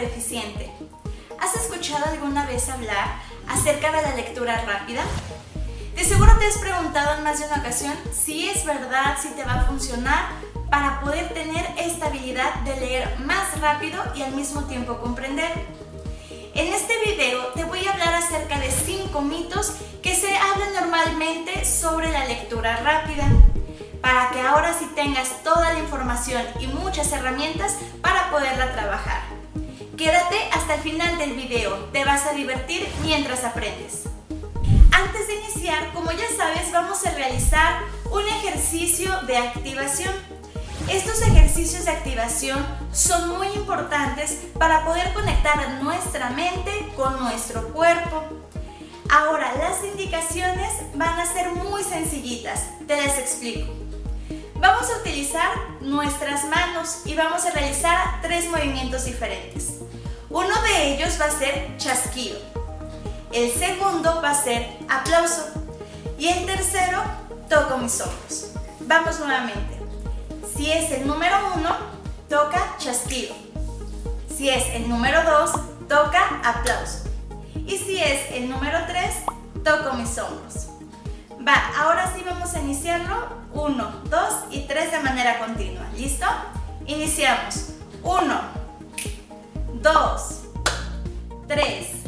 eficiente. 0.00 0.70
¿Has 1.40 1.54
escuchado 1.54 2.04
alguna 2.06 2.46
vez 2.46 2.68
hablar 2.68 3.20
acerca 3.48 3.92
de 3.92 4.02
la 4.02 4.14
lectura 4.16 4.64
rápida? 4.66 5.02
De 5.94 6.04
seguro 6.04 6.32
te 6.38 6.46
has 6.46 6.58
preguntado 6.58 7.16
en 7.16 7.24
más 7.24 7.40
de 7.40 7.46
una 7.46 7.56
ocasión 7.56 7.94
si 8.12 8.48
es 8.48 8.64
verdad, 8.64 9.16
si 9.20 9.28
te 9.30 9.44
va 9.44 9.54
a 9.54 9.64
funcionar 9.64 10.28
para 10.70 11.00
poder 11.00 11.32
tener 11.32 11.66
esta 11.78 12.06
habilidad 12.06 12.54
de 12.64 12.76
leer 12.76 13.18
más 13.20 13.60
rápido 13.60 14.02
y 14.14 14.22
al 14.22 14.32
mismo 14.32 14.64
tiempo 14.64 14.98
comprender. 14.98 15.50
En 16.54 16.72
este 16.72 16.94
video 17.04 17.46
te 17.54 17.64
voy 17.64 17.86
a 17.86 17.92
hablar 17.92 18.14
acerca 18.14 18.58
de 18.58 18.70
5 18.70 19.20
mitos 19.22 19.74
que 20.02 20.14
se 20.14 20.36
hablan 20.36 20.72
normalmente 20.74 21.64
sobre 21.64 22.10
la 22.10 22.26
lectura 22.26 22.76
rápida, 22.78 23.24
para 24.00 24.30
que 24.30 24.40
ahora 24.40 24.74
sí 24.78 24.88
tengas 24.94 25.42
toda 25.42 25.72
la 25.72 25.78
información 25.78 26.42
y 26.60 26.66
muchas 26.66 27.12
herramientas 27.12 27.76
para 28.00 28.30
poderla 28.30 28.72
trabajar. 28.72 29.27
Quédate 29.98 30.38
hasta 30.52 30.76
el 30.76 30.80
final 30.82 31.18
del 31.18 31.32
video, 31.32 31.74
te 31.92 32.04
vas 32.04 32.24
a 32.24 32.32
divertir 32.32 32.88
mientras 33.02 33.42
aprendes. 33.42 34.04
Antes 34.92 35.26
de 35.26 35.34
iniciar, 35.34 35.92
como 35.92 36.12
ya 36.12 36.28
sabes, 36.36 36.70
vamos 36.70 37.04
a 37.04 37.10
realizar 37.10 37.82
un 38.08 38.22
ejercicio 38.28 39.10
de 39.22 39.36
activación. 39.36 40.14
Estos 40.88 41.20
ejercicios 41.22 41.84
de 41.84 41.90
activación 41.90 42.64
son 42.92 43.36
muy 43.36 43.48
importantes 43.48 44.38
para 44.56 44.84
poder 44.84 45.12
conectar 45.14 45.82
nuestra 45.82 46.30
mente 46.30 46.70
con 46.94 47.18
nuestro 47.18 47.66
cuerpo. 47.70 48.22
Ahora, 49.10 49.52
las 49.56 49.82
indicaciones 49.82 50.74
van 50.94 51.18
a 51.18 51.26
ser 51.26 51.50
muy 51.50 51.82
sencillitas, 51.82 52.68
te 52.86 52.96
las 53.04 53.18
explico. 53.18 53.72
Vamos 54.60 54.88
a 54.90 55.00
utilizar 55.00 55.50
nuestras 55.80 56.44
manos 56.44 57.02
y 57.04 57.16
vamos 57.16 57.44
a 57.44 57.50
realizar 57.50 58.20
tres 58.22 58.48
movimientos 58.48 59.04
diferentes. 59.04 59.87
Uno 60.30 60.62
de 60.62 60.94
ellos 60.94 61.18
va 61.20 61.26
a 61.26 61.30
ser 61.30 61.76
chasquido, 61.78 62.38
el 63.32 63.50
segundo 63.52 64.20
va 64.22 64.30
a 64.30 64.42
ser 64.42 64.76
aplauso 64.88 65.46
y 66.18 66.28
el 66.28 66.44
tercero 66.44 67.02
toco 67.48 67.78
mis 67.78 68.00
ojos. 68.00 68.50
Vamos 68.80 69.18
nuevamente. 69.20 69.78
Si 70.54 70.70
es 70.70 70.90
el 70.92 71.06
número 71.06 71.36
uno, 71.56 71.76
toca 72.28 72.76
chasquido. 72.78 73.34
Si 74.36 74.48
es 74.50 74.64
el 74.74 74.88
número 74.88 75.22
dos, 75.24 75.52
toca 75.88 76.40
aplauso. 76.44 77.04
Y 77.66 77.78
si 77.78 77.98
es 77.98 78.30
el 78.32 78.50
número 78.50 78.78
tres, 78.86 79.16
toco 79.64 79.94
mis 79.94 80.16
hombros. 80.18 80.68
Va, 81.46 81.72
ahora 81.78 82.12
sí 82.14 82.22
vamos 82.24 82.54
a 82.54 82.60
iniciarlo. 82.60 83.28
Uno, 83.52 84.02
dos 84.10 84.34
y 84.50 84.60
tres 84.66 84.90
de 84.92 85.00
manera 85.00 85.38
continua. 85.38 85.84
¿Listo? 85.96 86.26
Iniciamos. 86.86 87.70
Uno, 88.02 88.57
dos, 89.82 90.42
tres, 91.46 92.02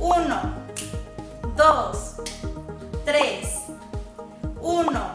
uno, 0.00 0.54
dos, 1.56 2.16
tres, 3.04 3.62
uno, 4.60 5.14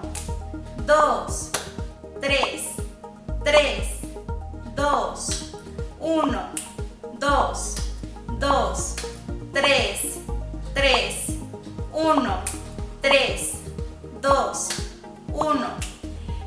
dos, 0.85 1.51
tres, 2.19 2.67
tres, 3.43 3.99
dos, 4.75 5.53
uno, 5.99 6.49
dos, 7.19 7.75
dos, 8.39 8.95
tres, 9.53 10.19
tres, 10.73 11.25
uno, 11.91 12.37
tres, 13.01 13.55
dos, 14.21 14.69
uno. 15.33 15.67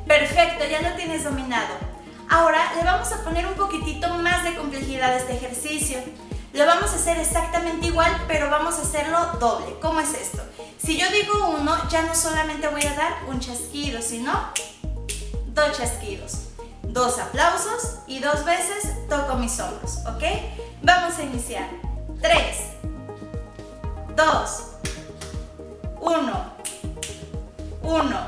Perfecto, 0.07 0.65
ya 0.71 0.81
lo 0.81 0.97
tienes 0.97 1.25
dominado. 1.25 1.94
Ahora 2.29 2.73
le 2.75 2.85
vamos 2.85 3.13
a 3.13 3.23
poner 3.23 3.47
un 3.47 3.55
poquitito 3.55 4.09
más 4.19 4.45
de 4.45 4.55
complejidad 4.55 5.13
a 5.13 5.17
este 5.17 5.35
ejercicio. 5.35 5.99
Lo 6.53 6.67
vamos 6.67 6.93
a 6.93 6.97
hacer 6.97 7.19
exactamente 7.19 7.87
igual, 7.87 8.13
pero 8.29 8.49
vamos 8.51 8.79
a 8.79 8.83
hacerlo 8.83 9.19
doble. 9.41 9.77
¿Cómo 9.81 10.01
es 10.01 10.15
esto? 10.15 10.43
Si 10.79 10.99
yo 10.99 11.07
digo 11.11 11.49
uno, 11.49 11.77
ya 11.89 12.03
no 12.03 12.15
solamente 12.15 12.69
voy 12.69 12.85
a 12.85 12.95
dar 12.95 13.13
un 13.29 13.41
chasquido, 13.41 14.01
sino 14.03 14.33
dos 15.49 15.77
chasquidos. 15.77 16.39
Dos 16.83 17.19
aplausos 17.19 17.97
y 18.07 18.21
dos 18.21 18.45
veces 18.45 18.93
toco 19.09 19.35
mis 19.35 19.59
hombros, 19.59 19.99
¿ok? 20.07 20.23
Vamos 20.83 21.19
a 21.19 21.23
iniciar. 21.23 21.69
Tres, 22.21 22.59
dos, 24.15 24.65
uno, 26.01 26.53
uno, 27.83 28.21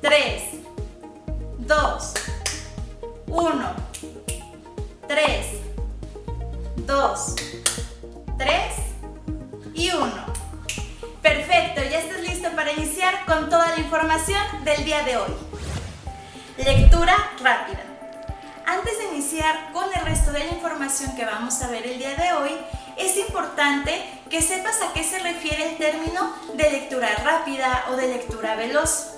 tres, 0.00 0.42
dos, 1.58 2.14
uno, 3.30 3.74
tres, 5.06 5.46
dos, 6.76 7.34
tres 8.38 8.74
y 9.74 9.90
uno. 9.90 10.26
Perfecto, 11.22 11.82
ya 11.82 11.98
estás 11.98 12.20
listo 12.22 12.48
para 12.56 12.72
iniciar 12.72 13.26
con 13.26 13.50
toda 13.50 13.68
la 13.68 13.78
información 13.78 14.40
del 14.64 14.84
día 14.84 15.02
de 15.02 15.16
hoy. 15.18 15.30
Lectura 16.56 17.14
rápida. 17.42 17.84
Antes 18.66 18.98
de 18.98 19.04
iniciar 19.14 19.72
con 19.72 19.84
el 19.94 20.04
resto 20.04 20.32
de 20.32 20.40
la 20.40 20.52
información 20.52 21.14
que 21.14 21.24
vamos 21.24 21.60
a 21.62 21.68
ver 21.68 21.86
el 21.86 21.98
día 21.98 22.14
de 22.16 22.32
hoy, 22.32 22.50
es 22.96 23.16
importante 23.16 24.04
que 24.30 24.42
sepas 24.42 24.80
a 24.82 24.92
qué 24.92 25.04
se 25.04 25.18
refiere 25.18 25.70
el 25.70 25.76
término 25.76 26.34
de 26.54 26.70
lectura 26.70 27.08
rápida 27.24 27.86
o 27.90 27.96
de 27.96 28.08
lectura 28.08 28.56
veloz. 28.56 29.17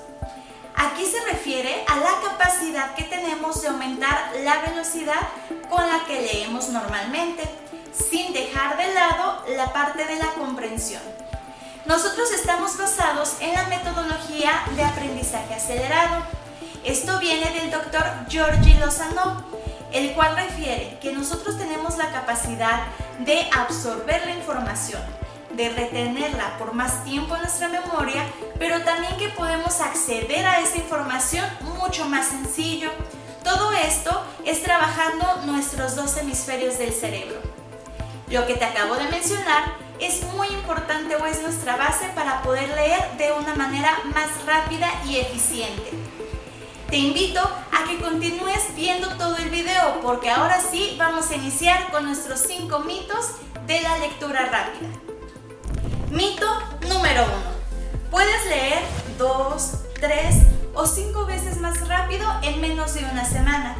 Aquí 0.76 1.04
se 1.06 1.20
refiere 1.31 1.84
a 1.88 1.97
la 1.97 2.28
capacidad 2.28 2.94
que 2.94 3.04
tenemos 3.04 3.60
de 3.62 3.69
aumentar 3.69 4.32
la 4.42 4.60
velocidad 4.62 5.20
con 5.69 5.86
la 5.86 6.04
que 6.04 6.20
leemos 6.20 6.69
normalmente, 6.69 7.42
sin 7.92 8.32
dejar 8.32 8.76
de 8.76 8.94
lado 8.94 9.44
la 9.56 9.72
parte 9.72 10.04
de 10.06 10.16
la 10.16 10.32
comprensión. 10.34 11.03
Nosotros 11.86 12.31
estamos 12.32 12.76
basados 12.76 13.36
en 13.41 13.54
la 13.54 13.64
metodología 13.64 14.62
de 14.76 14.84
aprendizaje 14.84 15.54
acelerado. 15.54 16.22
Esto 16.84 17.19
viene 17.19 17.50
del 17.50 17.70
doctor 17.70 18.04
Georgi 18.28 18.75
Lozano, 18.75 19.44
el 19.92 20.12
cual 20.12 20.37
refiere 20.37 20.98
que 21.00 21.12
nosotros 21.12 21.58
tenemos 21.58 21.98
la 21.98 22.10
capacidad 22.10 22.82
de 23.19 23.48
absorber 23.56 24.25
la 24.26 24.32
información, 24.32 25.02
de 25.50 25.69
retenerla 25.71 26.59
por 26.59 26.75
más 26.75 27.05
tiempo 27.05 27.34
en 27.34 27.43
nuestra 27.43 27.69
memoria, 27.69 28.25
pero 28.59 28.83
también 28.83 29.16
que 29.16 29.28
podemos 29.31 29.81
acceder 29.81 30.47
a 30.47 30.61
esa 30.61 30.77
información 30.77 31.44
mucho 31.78 32.06
más 32.06 32.28
sencillo. 32.28 32.91
Todo 33.43 33.72
esto 33.72 34.25
es 34.44 34.62
trabajando 34.62 35.43
nuestros 35.47 35.97
dos 35.97 36.16
hemisferios 36.16 36.78
del 36.78 36.93
cerebro. 36.93 37.41
Lo 38.28 38.47
que 38.47 38.55
te 38.55 38.65
acabo 38.65 38.94
de 38.94 39.09
mencionar 39.09 39.75
es 39.99 40.22
muy 40.34 40.49
importante 40.49 41.16
o 41.16 41.27
es 41.27 41.43
nuestra 41.43 41.77
base 41.77 42.06
para 42.15 42.43
poder 42.43 42.69
leer 42.71 43.17
de 43.19 43.32
una 43.32 43.55
manera 43.55 43.99
más 44.15 44.28
rápida 44.47 44.88
y 45.06 45.17
eficiente. 45.17 45.91
Te 46.88 46.97
invito 46.97 47.41
a 47.41 47.88
que 47.88 48.00
continúes 48.00 48.75
viendo 48.75 49.09
todo 49.17 49.37
el 49.37 49.50
video 49.50 50.00
porque 50.03 50.31
ahora 50.31 50.61
sí 50.61 50.97
vamos 50.99 51.31
a 51.31 51.37
iniciar 51.37 51.91
con 51.91 52.05
nuestros 52.05 52.41
5 52.41 52.81
mitos 52.81 53.32
de 53.67 53.81
la 53.82 53.99
lectura 53.99 54.47
rápida. 54.47 55.09
Mito 56.10 56.47
número 56.88 57.22
1. 57.22 57.32
Puedes 58.10 58.44
leer 58.47 58.81
2, 59.16 59.71
3 60.00 60.34
o 60.75 60.84
5 60.84 61.26
veces 61.26 61.59
más 61.60 61.87
rápido 61.87 62.26
en 62.43 62.60
menos 62.60 62.94
de 62.94 63.04
una 63.04 63.25
semana. 63.25 63.76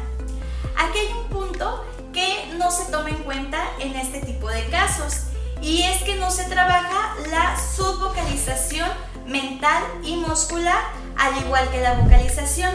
Aquí 0.77 0.97
hay 0.97 1.11
un 1.11 1.27
punto 1.27 1.85
que 2.13 2.53
no 2.57 2.71
se 2.71 2.89
toma 2.89 3.09
en 3.09 3.23
cuenta 3.23 3.59
en 3.79 3.97
este 3.97 4.21
tipo 4.21 4.47
de 4.47 4.65
casos 4.69 5.23
y 5.61 5.81
es 5.81 6.03
que 6.03 6.15
no 6.15 6.31
se 6.31 6.45
trabaja 6.45 7.15
la 7.29 7.57
subvocalización 7.59 8.89
mental 9.27 9.83
y 10.01 10.15
muscular 10.15 10.81
al 11.17 11.37
igual 11.37 11.69
que 11.69 11.81
la 11.81 11.95
vocalización. 11.95 12.71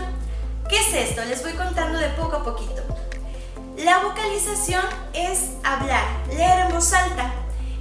¿Qué 0.69 0.77
es 0.77 0.93
esto? 0.93 1.25
Les 1.25 1.43
voy 1.43 1.53
contando 1.53 1.99
de 1.99 2.11
poco 2.11 2.37
a 2.37 2.45
poquito. 2.45 2.83
La 3.79 4.01
vocalización 4.01 4.85
es 5.15 5.53
hablar, 5.65 6.05
leer 6.29 6.67
en 6.67 6.75
voz 6.75 6.93
alta. 6.93 7.33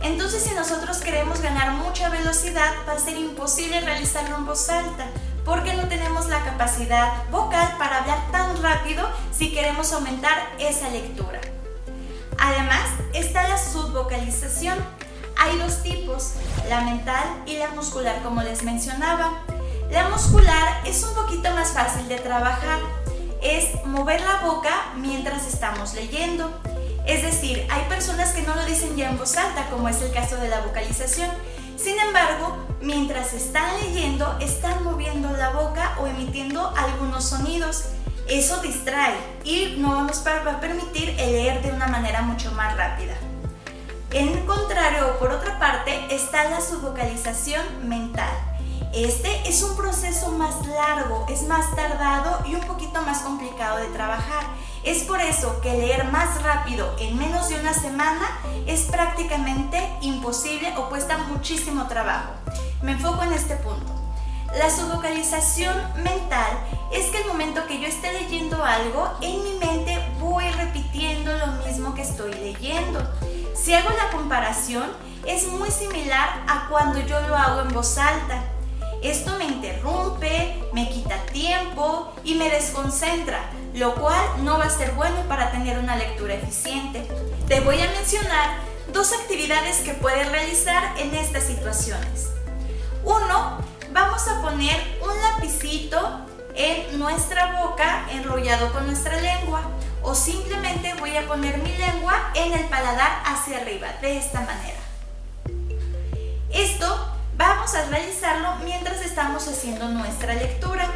Entonces 0.05 0.43
si 0.43 0.53
nosotros 0.53 0.99
queremos 0.99 1.41
ganar 1.41 1.71
mucha 1.71 2.09
velocidad 2.09 2.71
va 2.87 2.93
a 2.93 2.99
ser 2.99 3.17
imposible 3.17 3.81
realizarlo 3.81 4.35
en 4.37 4.45
voz 4.45 4.69
alta 4.69 5.07
porque 5.43 5.73
no 5.73 5.87
tenemos 5.87 6.27
la 6.27 6.43
capacidad 6.43 7.27
vocal 7.31 7.75
para 7.79 8.01
hablar 8.01 8.19
tan 8.31 8.61
rápido 8.61 9.09
si 9.35 9.51
queremos 9.51 9.91
aumentar 9.93 10.37
esa 10.59 10.89
lectura. 10.89 11.41
Además 12.37 12.87
está 13.13 13.47
la 13.47 13.57
subvocalización. 13.57 14.77
Hay 15.37 15.57
dos 15.57 15.81
tipos, 15.81 16.33
la 16.69 16.81
mental 16.81 17.23
y 17.47 17.57
la 17.57 17.69
muscular 17.69 18.21
como 18.21 18.43
les 18.43 18.61
mencionaba. 18.61 19.41
La 19.89 20.09
muscular 20.09 20.81
es 20.85 21.03
un 21.03 21.15
poquito 21.15 21.49
más 21.55 21.69
fácil 21.69 22.07
de 22.07 22.19
trabajar, 22.19 22.79
es 23.41 23.83
mover 23.85 24.21
la 24.21 24.41
boca 24.45 24.93
mientras 24.97 25.47
estamos 25.47 25.95
leyendo. 25.95 26.51
Es 27.05 27.21
decir, 27.21 27.67
hay 27.69 27.83
personas 27.83 28.33
que 28.33 28.41
no 28.41 28.55
lo 28.55 28.65
dicen 28.65 28.95
ya 28.95 29.09
en 29.09 29.17
voz 29.17 29.37
alta, 29.37 29.69
como 29.69 29.89
es 29.89 30.01
el 30.01 30.11
caso 30.11 30.37
de 30.37 30.49
la 30.49 30.61
vocalización. 30.61 31.29
Sin 31.77 31.99
embargo, 31.99 32.57
mientras 32.81 33.33
están 33.33 33.79
leyendo, 33.81 34.37
están 34.39 34.83
moviendo 34.83 35.29
la 35.31 35.51
boca 35.51 35.95
o 35.99 36.07
emitiendo 36.07 36.73
algunos 36.75 37.25
sonidos. 37.25 37.85
Eso 38.27 38.59
distrae 38.61 39.13
y 39.43 39.75
no 39.77 40.03
nos 40.03 40.25
va 40.25 40.51
a 40.51 40.59
permitir 40.59 41.13
leer 41.15 41.61
de 41.61 41.71
una 41.71 41.87
manera 41.87 42.21
mucho 42.23 42.51
más 42.53 42.75
rápida. 42.75 43.13
En 44.11 44.45
contrario, 44.47 45.19
por 45.19 45.31
otra 45.31 45.59
parte, 45.59 46.07
está 46.09 46.49
la 46.49 46.61
subvocalización 46.61 47.87
mental. 47.87 48.33
Este 48.93 49.47
es 49.47 49.61
un 49.61 49.75
proceso 49.75 50.31
más 50.31 50.65
largo, 50.65 51.25
es 51.29 51.43
más 51.43 51.75
tardado 51.75 52.39
y 52.47 52.55
un 52.55 52.61
poquito 52.61 53.01
más 53.01 53.19
complicado 53.19 53.77
de 53.77 53.87
trabajar. 53.87 54.45
Es 54.85 55.01
por 55.01 55.19
eso 55.19 55.61
que 55.61 55.73
leer 55.73 56.05
más 56.11 56.43
rápido 56.43 56.95
en 56.99 57.17
menos 57.17 57.49
de 57.49 57.59
una 57.59 57.73
semana 57.73 58.39
es 58.67 58.83
prácticamente 58.83 59.79
imposible 60.01 60.71
o 60.77 60.89
cuesta 60.89 61.17
muchísimo 61.17 61.87
trabajo. 61.87 62.33
Me 62.83 62.91
enfoco 62.91 63.23
en 63.23 63.33
este 63.33 63.55
punto. 63.55 63.91
La 64.55 64.69
subvocalización 64.69 65.75
mental 66.03 66.59
es 66.93 67.07
que 67.07 67.19
el 67.19 67.27
momento 67.27 67.65
que 67.65 67.81
yo 67.81 67.87
esté 67.87 68.13
leyendo 68.13 68.63
algo, 68.63 69.11
en 69.21 69.43
mi 69.43 69.53
mente 69.57 69.97
voy 70.19 70.47
repitiendo 70.51 71.35
lo 71.35 71.47
mismo 71.65 71.95
que 71.95 72.03
estoy 72.03 72.31
leyendo. 72.35 72.99
Si 73.55 73.73
hago 73.73 73.89
la 73.89 74.11
comparación, 74.15 74.85
es 75.25 75.47
muy 75.47 75.71
similar 75.71 76.43
a 76.47 76.67
cuando 76.69 76.99
yo 76.99 77.19
lo 77.21 77.35
hago 77.35 77.61
en 77.61 77.73
voz 77.73 77.97
alta. 77.97 78.43
Esto 79.01 79.35
me 79.39 79.45
interrumpe, 79.45 80.63
me 80.73 80.89
quita 80.89 81.17
tiempo 81.33 82.13
y 82.23 82.35
me 82.35 82.49
desconcentra, 82.51 83.49
lo 83.75 83.94
cual 83.95 84.24
no 84.44 84.57
va 84.57 84.66
a 84.66 84.69
ser 84.69 84.92
bueno 84.92 85.22
para 85.27 85.51
tener 85.51 85.77
una 85.77 85.98
lectura 85.98 86.33
eficiente. 86.33 87.06
Te 87.48 87.60
voy 87.60 87.80
a 87.81 87.92
mencionar 87.92 88.57
dos 88.94 89.12
actividades 89.12 89.80
que 89.80 89.94
puedes 89.94 90.31
realizar 90.31 90.98
en 90.98 91.13
estas 91.13 91.44
situaciones. 91.44 92.30
Uno, 93.04 93.57
vamos 93.92 94.27
a 94.30 94.42
poner 94.42 94.77
un 95.01 95.22
lapicito 95.22 96.22
en 96.56 96.98
nuestra 96.98 97.62
boca 97.62 98.07
enrollado 98.12 98.72
con 98.72 98.88
nuestra 98.88 99.19
lengua 99.19 99.63
o 100.01 100.16
simplemente 100.16 100.94
voy 101.00 101.18
a 101.18 101.27
poner 101.27 101.57
mi 101.57 101.75
lengua 101.75 102.31
en 102.33 102.54
el 102.54 102.66
paladar 102.68 103.24
hacia 103.25 103.57
arriba, 103.57 103.89
de 104.01 104.18
esta 104.18 104.39
manera. 104.39 104.80
Esto 106.50 107.13
vamos 107.36 107.75
a 107.75 107.83
realizarlo 107.88 108.56
mientras 108.63 109.01
estamos 109.01 109.45
haciendo 109.50 109.89
nuestra 109.89 110.33
lectura. 110.33 110.88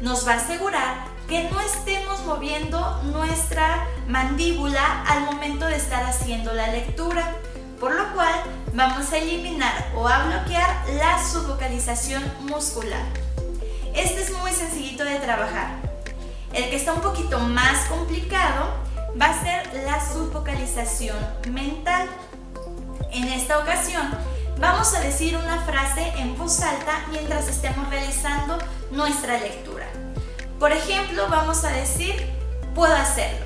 Nos 0.00 0.28
va 0.28 0.34
a 0.34 0.36
asegurar 0.36 1.13
que 1.28 1.48
no 1.50 1.60
estemos 1.60 2.24
moviendo 2.24 3.02
nuestra 3.04 3.86
mandíbula 4.06 5.04
al 5.04 5.24
momento 5.24 5.66
de 5.66 5.76
estar 5.76 6.04
haciendo 6.04 6.52
la 6.52 6.68
lectura, 6.68 7.34
por 7.80 7.94
lo 7.94 8.12
cual 8.14 8.34
vamos 8.72 9.12
a 9.12 9.18
eliminar 9.18 9.90
o 9.96 10.06
a 10.06 10.24
bloquear 10.24 10.84
la 10.98 11.22
subvocalización 11.22 12.22
muscular. 12.40 13.02
Este 13.94 14.22
es 14.22 14.32
muy 14.38 14.52
sencillito 14.52 15.04
de 15.04 15.16
trabajar. 15.16 15.76
El 16.52 16.70
que 16.70 16.76
está 16.76 16.92
un 16.92 17.00
poquito 17.00 17.38
más 17.38 17.86
complicado 17.86 18.74
va 19.20 19.26
a 19.26 19.42
ser 19.42 19.84
la 19.84 20.00
subvocalización 20.04 21.16
mental. 21.50 22.08
En 23.12 23.24
esta 23.24 23.58
ocasión 23.58 24.10
vamos 24.58 24.94
a 24.94 25.00
decir 25.00 25.36
una 25.36 25.60
frase 25.62 26.12
en 26.16 26.36
voz 26.36 26.60
alta 26.60 27.06
mientras 27.10 27.48
estemos 27.48 27.88
realizando 27.88 28.58
nuestra 28.92 29.38
lectura. 29.38 29.73
Por 30.58 30.72
ejemplo, 30.72 31.26
vamos 31.28 31.64
a 31.64 31.70
decir, 31.70 32.14
puedo 32.74 32.94
hacerlo. 32.94 33.44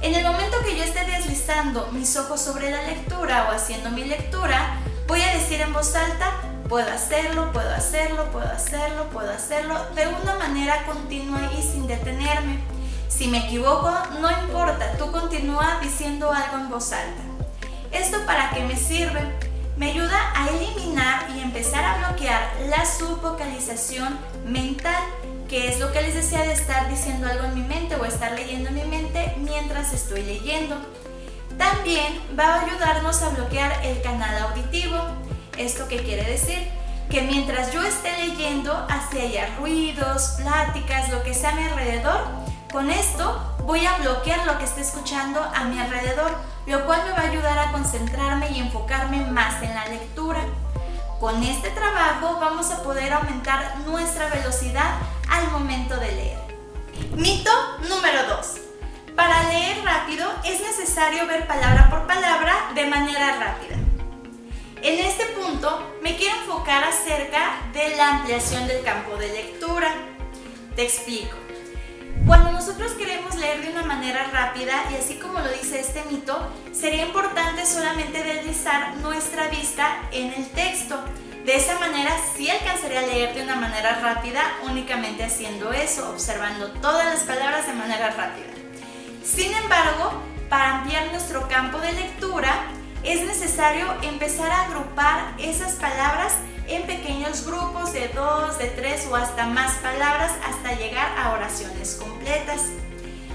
En 0.00 0.14
el 0.14 0.24
momento 0.24 0.58
que 0.64 0.76
yo 0.76 0.84
esté 0.84 1.04
deslizando 1.04 1.88
mis 1.92 2.16
ojos 2.16 2.40
sobre 2.40 2.70
la 2.70 2.82
lectura 2.82 3.48
o 3.48 3.54
haciendo 3.54 3.90
mi 3.90 4.04
lectura, 4.04 4.78
voy 5.06 5.22
a 5.22 5.34
decir 5.34 5.60
en 5.60 5.72
voz 5.72 5.94
alta, 5.94 6.32
Puedo 6.68 6.92
hacerlo, 6.92 7.50
puedo 7.50 7.70
hacerlo, 7.70 8.30
puedo 8.30 8.46
hacerlo, 8.46 9.04
puedo 9.04 9.30
hacerlo 9.30 9.74
de 9.94 10.06
una 10.06 10.34
manera 10.34 10.84
continua 10.84 11.50
y 11.58 11.62
sin 11.62 11.86
detenerme. 11.86 12.58
Si 13.08 13.26
me 13.26 13.46
equivoco, 13.46 13.90
no 14.20 14.30
importa, 14.42 14.92
tú 14.98 15.10
continúa 15.10 15.78
diciendo 15.82 16.30
algo 16.30 16.58
en 16.58 16.68
voz 16.68 16.92
alta. 16.92 17.22
¿Esto 17.90 18.18
para 18.26 18.50
qué 18.50 18.64
me 18.64 18.76
sirve? 18.76 19.18
Me 19.78 19.92
ayuda 19.92 20.30
a 20.36 20.46
eliminar 20.50 21.30
y 21.34 21.40
empezar 21.40 21.82
a 21.86 22.06
bloquear 22.06 22.52
la 22.68 22.84
subvocalización 22.84 24.18
mental, 24.44 25.02
que 25.48 25.68
es 25.68 25.80
lo 25.80 25.90
que 25.92 26.02
les 26.02 26.14
decía 26.14 26.42
de 26.42 26.52
estar 26.52 26.88
diciendo 26.90 27.26
algo 27.26 27.44
en 27.44 27.54
mi 27.54 27.62
mente 27.62 27.96
o 27.96 28.04
estar 28.04 28.32
leyendo 28.32 28.68
en 28.68 28.74
mi 28.74 28.84
mente 28.84 29.34
mientras 29.38 29.92
estoy 29.94 30.22
leyendo. 30.22 30.76
También 31.56 32.20
va 32.38 32.54
a 32.54 32.64
ayudarnos 32.64 33.22
a 33.22 33.30
bloquear 33.30 33.84
el 33.84 34.00
canal 34.02 34.36
auditivo. 34.42 34.96
¿Esto 35.56 35.88
qué 35.88 36.02
quiere 36.02 36.24
decir? 36.24 36.68
Que 37.10 37.22
mientras 37.22 37.72
yo 37.72 37.82
esté 37.82 38.12
leyendo, 38.18 38.86
hacia 38.90 39.22
allá 39.22 39.56
ruidos, 39.58 40.34
pláticas, 40.36 41.08
lo 41.10 41.22
que 41.22 41.32
sea 41.32 41.50
a 41.50 41.54
mi 41.54 41.62
alrededor, 41.62 42.20
con 42.70 42.90
esto 42.90 43.56
voy 43.64 43.86
a 43.86 43.96
bloquear 43.96 44.46
lo 44.46 44.58
que 44.58 44.64
esté 44.64 44.82
escuchando 44.82 45.40
a 45.42 45.64
mi 45.64 45.78
alrededor, 45.78 46.36
lo 46.66 46.84
cual 46.84 47.02
me 47.06 47.12
va 47.12 47.20
a 47.20 47.30
ayudar 47.30 47.58
a 47.58 47.72
concentrarme 47.72 48.50
y 48.50 48.60
enfocarme 48.60 49.24
más 49.24 49.62
en 49.62 49.74
la 49.74 49.86
lectura. 49.86 50.40
Con 51.20 51.42
este 51.42 51.70
trabajo 51.70 52.38
vamos 52.40 52.70
a 52.70 52.80
poder 52.84 53.12
aumentar 53.12 53.76
nuestra 53.78 54.28
velocidad 54.28 54.98
al 55.28 55.50
momento 55.50 55.96
de 55.96 56.12
leer. 56.12 56.38
Mito 57.16 57.50
número 57.88 58.22
2. 58.28 58.60
Para 59.16 59.42
leer 59.48 59.84
rápido 59.84 60.30
es 60.44 60.60
necesario 60.60 61.26
ver 61.26 61.48
palabra 61.48 61.90
por 61.90 62.06
palabra 62.06 62.70
de 62.76 62.86
manera 62.86 63.36
rápida. 63.36 63.74
En 64.80 65.04
este 65.04 65.26
punto 65.26 65.92
me 66.04 66.16
quiero 66.16 66.36
enfocar 66.36 66.84
acerca 66.84 67.62
de 67.72 67.96
la 67.96 68.18
ampliación 68.18 68.68
del 68.68 68.84
campo 68.84 69.16
de 69.16 69.28
lectura. 69.28 69.92
Te 70.76 70.84
explico. 70.84 71.47
Cuando 72.28 72.52
nosotros 72.52 72.92
queremos 72.92 73.36
leer 73.36 73.62
de 73.62 73.70
una 73.70 73.84
manera 73.84 74.28
rápida, 74.30 74.84
y 74.92 74.96
así 74.96 75.14
como 75.14 75.38
lo 75.38 75.48
dice 75.48 75.80
este 75.80 76.04
mito, 76.10 76.36
sería 76.72 77.06
importante 77.06 77.64
solamente 77.64 78.22
deslizar 78.22 78.98
nuestra 78.98 79.48
vista 79.48 80.02
en 80.12 80.34
el 80.34 80.46
texto. 80.50 81.02
De 81.46 81.56
esa 81.56 81.78
manera 81.78 82.14
sí 82.36 82.50
alcanzaría 82.50 82.98
a 82.98 83.06
leer 83.06 83.34
de 83.34 83.44
una 83.44 83.54
manera 83.56 84.00
rápida 84.02 84.42
únicamente 84.62 85.24
haciendo 85.24 85.72
eso, 85.72 86.10
observando 86.10 86.70
todas 86.82 87.06
las 87.06 87.22
palabras 87.22 87.66
de 87.66 87.72
manera 87.72 88.10
rápida. 88.10 88.52
Sin 89.24 89.54
embargo, 89.54 90.22
para 90.50 90.80
ampliar 90.80 91.10
nuestro 91.10 91.48
campo 91.48 91.78
de 91.78 91.92
lectura, 91.92 92.52
es 93.04 93.22
necesario 93.22 93.86
empezar 94.02 94.50
a 94.50 94.64
agrupar 94.64 95.32
esas 95.38 95.76
palabras 95.76 96.34
en 96.68 96.86
pequeños 96.86 97.46
grupos 97.46 97.92
de 97.92 98.08
dos, 98.08 98.58
de 98.58 98.66
tres 98.66 99.06
o 99.10 99.16
hasta 99.16 99.46
más 99.46 99.72
palabras 99.76 100.32
hasta 100.46 100.74
llegar 100.74 101.16
a 101.18 101.32
oraciones 101.32 101.96
completas. 102.00 102.66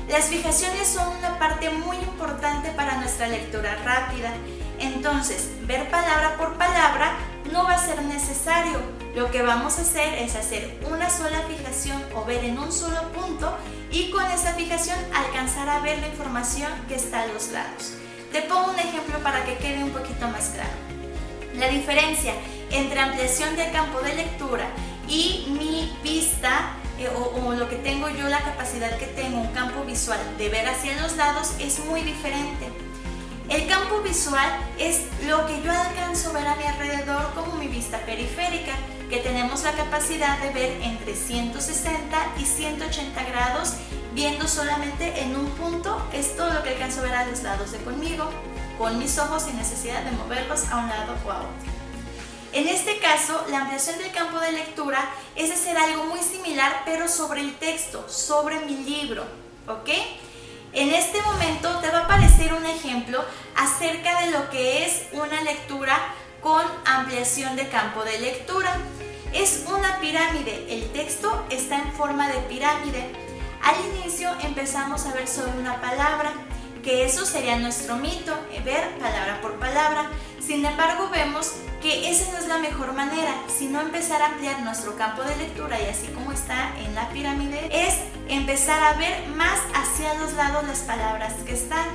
Las 0.07 0.25
fijaciones 0.25 0.87
son 0.87 1.17
una 1.17 1.39
parte 1.39 1.69
muy 1.69 1.97
importante 1.97 2.69
para 2.71 2.97
nuestra 2.97 3.27
lectura 3.27 3.75
rápida, 3.83 4.31
entonces 4.79 5.49
ver 5.65 5.89
palabra 5.89 6.35
por 6.37 6.53
palabra 6.57 7.13
no 7.51 7.63
va 7.63 7.73
a 7.73 7.85
ser 7.85 8.01
necesario. 8.03 8.79
Lo 9.15 9.31
que 9.31 9.41
vamos 9.41 9.77
a 9.77 9.81
hacer 9.81 10.13
es 10.15 10.35
hacer 10.35 10.79
una 10.89 11.09
sola 11.09 11.43
fijación 11.47 12.03
o 12.15 12.25
ver 12.25 12.43
en 12.43 12.57
un 12.57 12.71
solo 12.71 13.01
punto 13.11 13.55
y 13.91 14.09
con 14.11 14.25
esa 14.25 14.53
fijación 14.53 14.97
alcanzar 15.13 15.69
a 15.69 15.79
ver 15.79 15.99
la 15.99 16.07
información 16.07 16.71
que 16.87 16.95
está 16.95 17.21
a 17.21 17.27
los 17.27 17.49
lados. 17.49 17.93
Te 18.31 18.41
pongo 18.41 18.71
un 18.71 18.79
ejemplo 18.79 19.19
para 19.19 19.45
que 19.45 19.57
quede 19.57 19.83
un 19.83 19.91
poquito 19.91 20.27
más 20.29 20.49
claro. 20.49 21.02
La 21.57 21.67
diferencia 21.69 22.33
entre 22.71 22.99
ampliación 22.99 23.55
del 23.55 23.71
campo 23.71 24.01
de 24.01 24.15
lectura 24.15 24.67
y 25.07 25.47
mi 25.59 25.91
vista 26.03 26.73
eh, 26.99 27.09
o, 27.09 27.47
o, 27.47 27.53
lo 27.53 27.69
que 27.69 27.75
tengo 27.77 28.09
yo, 28.09 28.27
la 28.29 28.39
capacidad 28.39 28.97
que 28.97 29.07
tengo, 29.07 29.41
un 29.41 29.47
campo 29.53 29.83
visual 29.83 30.19
de 30.37 30.49
ver 30.49 30.67
hacia 30.67 31.01
los 31.01 31.15
lados 31.17 31.53
es 31.59 31.79
muy 31.85 32.01
diferente. 32.01 32.67
El 33.49 33.67
campo 33.67 34.01
visual 34.01 34.49
es 34.79 35.01
lo 35.27 35.45
que 35.45 35.61
yo 35.61 35.71
alcanzo 35.71 36.29
a 36.29 36.33
ver 36.33 36.47
a 36.47 36.55
mi 36.55 36.63
alrededor 36.63 37.33
como 37.33 37.55
mi 37.55 37.67
vista 37.67 37.99
periférica, 37.99 38.73
que 39.09 39.17
tenemos 39.17 39.63
la 39.63 39.73
capacidad 39.73 40.39
de 40.39 40.49
ver 40.51 40.81
entre 40.81 41.13
160 41.13 42.17
y 42.39 42.45
180 42.45 43.23
grados 43.25 43.73
viendo 44.15 44.47
solamente 44.47 45.21
en 45.21 45.35
un 45.35 45.47
punto, 45.51 46.01
es 46.13 46.35
todo 46.35 46.53
lo 46.53 46.63
que 46.63 46.69
alcanzo 46.69 47.01
a 47.01 47.03
ver 47.03 47.13
a 47.15 47.25
los 47.25 47.43
lados 47.43 47.71
de 47.71 47.79
conmigo, 47.79 48.29
con 48.77 48.97
mis 48.97 49.17
ojos 49.17 49.43
sin 49.43 49.57
necesidad 49.57 50.03
de 50.03 50.11
moverlos 50.11 50.63
a 50.69 50.77
un 50.77 50.89
lado 50.89 51.15
o 51.25 51.31
a 51.31 51.37
otro. 51.39 51.73
En 52.53 52.67
este 52.67 52.99
caso, 52.99 53.45
la 53.49 53.61
ampliación 53.61 53.97
del 53.97 54.11
campo 54.11 54.39
de 54.39 54.51
lectura 54.51 55.09
es 55.35 55.51
hacer 55.51 55.75
algo 55.75 56.05
muy 56.05 56.19
similar, 56.19 56.83
pero 56.85 57.07
sobre 57.07 57.41
el 57.41 57.55
texto, 57.55 58.07
sobre 58.07 58.59
mi 58.59 58.77
libro, 58.77 59.25
¿ok? 59.67 59.89
En 60.71 60.93
este 60.93 61.21
momento 61.21 61.79
te 61.79 61.89
va 61.89 61.99
a 61.99 62.03
aparecer 62.05 62.53
un 62.53 62.65
ejemplo 62.65 63.23
acerca 63.55 64.21
de 64.21 64.31
lo 64.31 64.49
que 64.49 64.85
es 64.85 65.03
una 65.13 65.41
lectura 65.41 65.97
con 66.41 66.63
ampliación 66.85 67.55
de 67.55 67.69
campo 67.69 68.03
de 68.03 68.19
lectura. 68.19 68.75
Es 69.33 69.65
una 69.67 69.99
pirámide, 69.99 70.65
el 70.69 70.91
texto 70.91 71.45
está 71.49 71.77
en 71.77 71.91
forma 71.93 72.27
de 72.27 72.39
pirámide. 72.41 73.11
Al 73.63 73.75
inicio 73.95 74.29
empezamos 74.41 75.05
a 75.05 75.13
ver 75.13 75.27
sobre 75.27 75.57
una 75.57 75.81
palabra, 75.81 76.33
que 76.83 77.05
eso 77.05 77.25
sería 77.25 77.55
nuestro 77.57 77.95
mito, 77.95 78.37
eh, 78.51 78.61
ver 78.63 78.97
palabra 78.99 79.39
por 79.41 79.57
palabra. 79.57 80.09
Sin 80.45 80.65
embargo, 80.65 81.09
vemos 81.09 81.53
que 81.81 82.09
esa 82.09 82.31
no 82.31 82.37
es 82.37 82.47
la 82.47 82.57
mejor 82.57 82.93
manera, 82.93 83.33
sino 83.47 83.81
empezar 83.81 84.21
a 84.21 84.27
ampliar 84.27 84.61
nuestro 84.61 84.95
campo 84.95 85.23
de 85.23 85.35
lectura 85.37 85.81
y 85.81 85.85
así 85.85 86.07
como 86.07 86.31
está 86.31 86.77
en 86.77 86.93
la 86.93 87.09
pirámide, 87.09 87.69
es 87.71 87.95
empezar 88.27 88.83
a 88.83 88.97
ver 88.97 89.27
más 89.29 89.59
hacia 89.73 90.13
los 90.15 90.33
lados 90.33 90.65
las 90.67 90.79
palabras 90.79 91.33
que 91.45 91.53
están. 91.53 91.87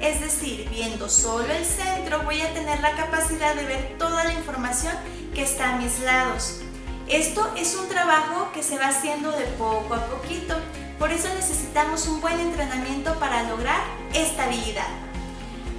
Es 0.00 0.20
decir, 0.20 0.68
viendo 0.68 1.08
solo 1.08 1.50
el 1.52 1.64
centro 1.64 2.22
voy 2.24 2.40
a 2.42 2.52
tener 2.52 2.80
la 2.80 2.92
capacidad 2.92 3.54
de 3.54 3.64
ver 3.64 3.96
toda 3.98 4.24
la 4.24 4.34
información 4.34 4.92
que 5.34 5.42
está 5.42 5.74
a 5.74 5.76
mis 5.78 6.00
lados. 6.00 6.60
Esto 7.08 7.52
es 7.56 7.74
un 7.76 7.88
trabajo 7.88 8.50
que 8.52 8.62
se 8.62 8.78
va 8.78 8.88
haciendo 8.88 9.30
de 9.30 9.44
poco 9.58 9.94
a 9.94 10.06
poquito, 10.06 10.56
por 10.98 11.10
eso 11.10 11.28
necesitamos 11.34 12.06
un 12.06 12.20
buen 12.20 12.38
entrenamiento 12.40 13.14
para 13.18 13.42
lograr 13.44 13.80
esta 14.12 14.44
habilidad. 14.44 14.88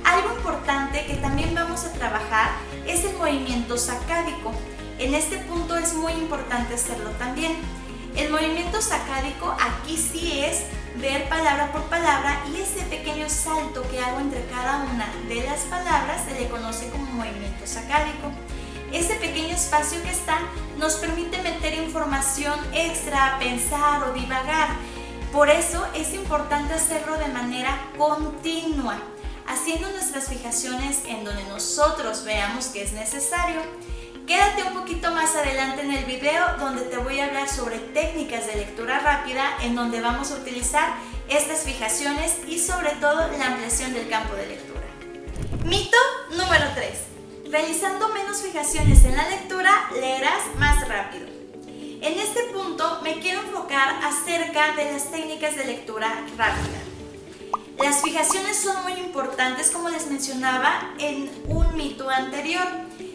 Algo 0.03 0.35
importante 0.35 1.05
que 1.05 1.15
también 1.15 1.55
vamos 1.55 1.83
a 1.85 1.93
trabajar 1.93 2.51
es 2.85 3.03
el 3.05 3.17
movimiento 3.17 3.77
sacádico. 3.77 4.51
En 4.99 5.15
este 5.15 5.37
punto 5.37 5.77
es 5.77 5.93
muy 5.93 6.13
importante 6.13 6.75
hacerlo 6.75 7.09
también. 7.11 7.53
El 8.15 8.29
movimiento 8.31 8.81
sacádico 8.81 9.55
aquí 9.59 9.97
sí 9.97 10.41
es 10.41 10.63
ver 11.01 11.27
palabra 11.27 11.71
por 11.71 11.83
palabra 11.83 12.41
y 12.53 12.61
ese 12.61 12.85
pequeño 12.85 13.29
salto 13.29 13.83
que 13.89 13.99
hago 13.99 14.19
entre 14.19 14.45
cada 14.45 14.83
una 14.83 15.07
de 15.27 15.43
las 15.43 15.61
palabras 15.61 16.21
se 16.25 16.39
le 16.39 16.47
conoce 16.47 16.89
como 16.89 17.05
movimiento 17.05 17.65
sacádico. 17.65 18.31
Ese 18.93 19.15
pequeño 19.15 19.55
espacio 19.55 20.01
que 20.03 20.11
está 20.11 20.39
nos 20.77 20.95
permite 20.95 21.41
meter 21.41 21.73
información 21.73 22.57
extra, 22.73 23.37
pensar 23.39 24.03
o 24.03 24.13
divagar. 24.13 24.69
Por 25.31 25.49
eso 25.49 25.85
es 25.93 26.13
importante 26.13 26.73
hacerlo 26.73 27.17
de 27.17 27.27
manera 27.27 27.89
continua, 27.97 28.97
haciendo 29.47 29.89
nuestras 29.91 30.29
fijaciones 30.29 30.99
en 31.05 31.23
donde 31.23 31.43
nosotros 31.45 32.23
veamos 32.23 32.67
que 32.67 32.83
es 32.83 32.93
necesario. 32.93 33.61
Quédate 34.25 34.63
un 34.63 34.73
poquito 34.73 35.11
más 35.11 35.35
adelante 35.35 35.81
en 35.81 35.91
el 35.91 36.05
video 36.05 36.57
donde 36.57 36.81
te 36.83 36.97
voy 36.97 37.19
a 37.19 37.25
hablar 37.25 37.47
sobre 37.47 37.77
técnicas 37.77 38.47
de 38.47 38.55
lectura 38.55 38.99
rápida 38.99 39.57
en 39.61 39.75
donde 39.75 40.01
vamos 40.01 40.31
a 40.31 40.35
utilizar 40.35 40.95
estas 41.29 41.59
fijaciones 41.59 42.37
y 42.47 42.59
sobre 42.59 42.91
todo 43.01 43.27
la 43.37 43.47
ampliación 43.47 43.93
del 43.93 44.09
campo 44.09 44.33
de 44.35 44.47
lectura. 44.47 44.85
Mito 45.63 45.97
número 46.31 46.65
3. 46.73 47.51
Realizando 47.51 48.09
menos 48.09 48.41
fijaciones 48.41 49.03
en 49.05 49.15
la 49.15 49.29
lectura, 49.29 49.89
leerás 49.99 50.41
más 50.57 50.87
rápido. 50.87 51.24
En 52.05 52.19
este 52.19 52.43
punto 52.53 52.99
me 53.01 53.15
quiero 53.15 53.41
enfocar 53.41 53.99
acerca 54.03 54.75
de 54.75 54.91
las 54.91 55.09
técnicas 55.09 55.55
de 55.55 55.65
lectura 55.65 56.07
rápida. 56.37 56.77
Las 57.79 58.03
fijaciones 58.03 58.57
son 58.57 58.83
muy 58.83 58.93
importantes 58.93 59.71
como 59.71 59.89
les 59.89 60.05
mencionaba 60.05 60.93
en 60.99 61.31
un 61.47 61.75
mito 61.75 62.07
anterior. 62.07 62.63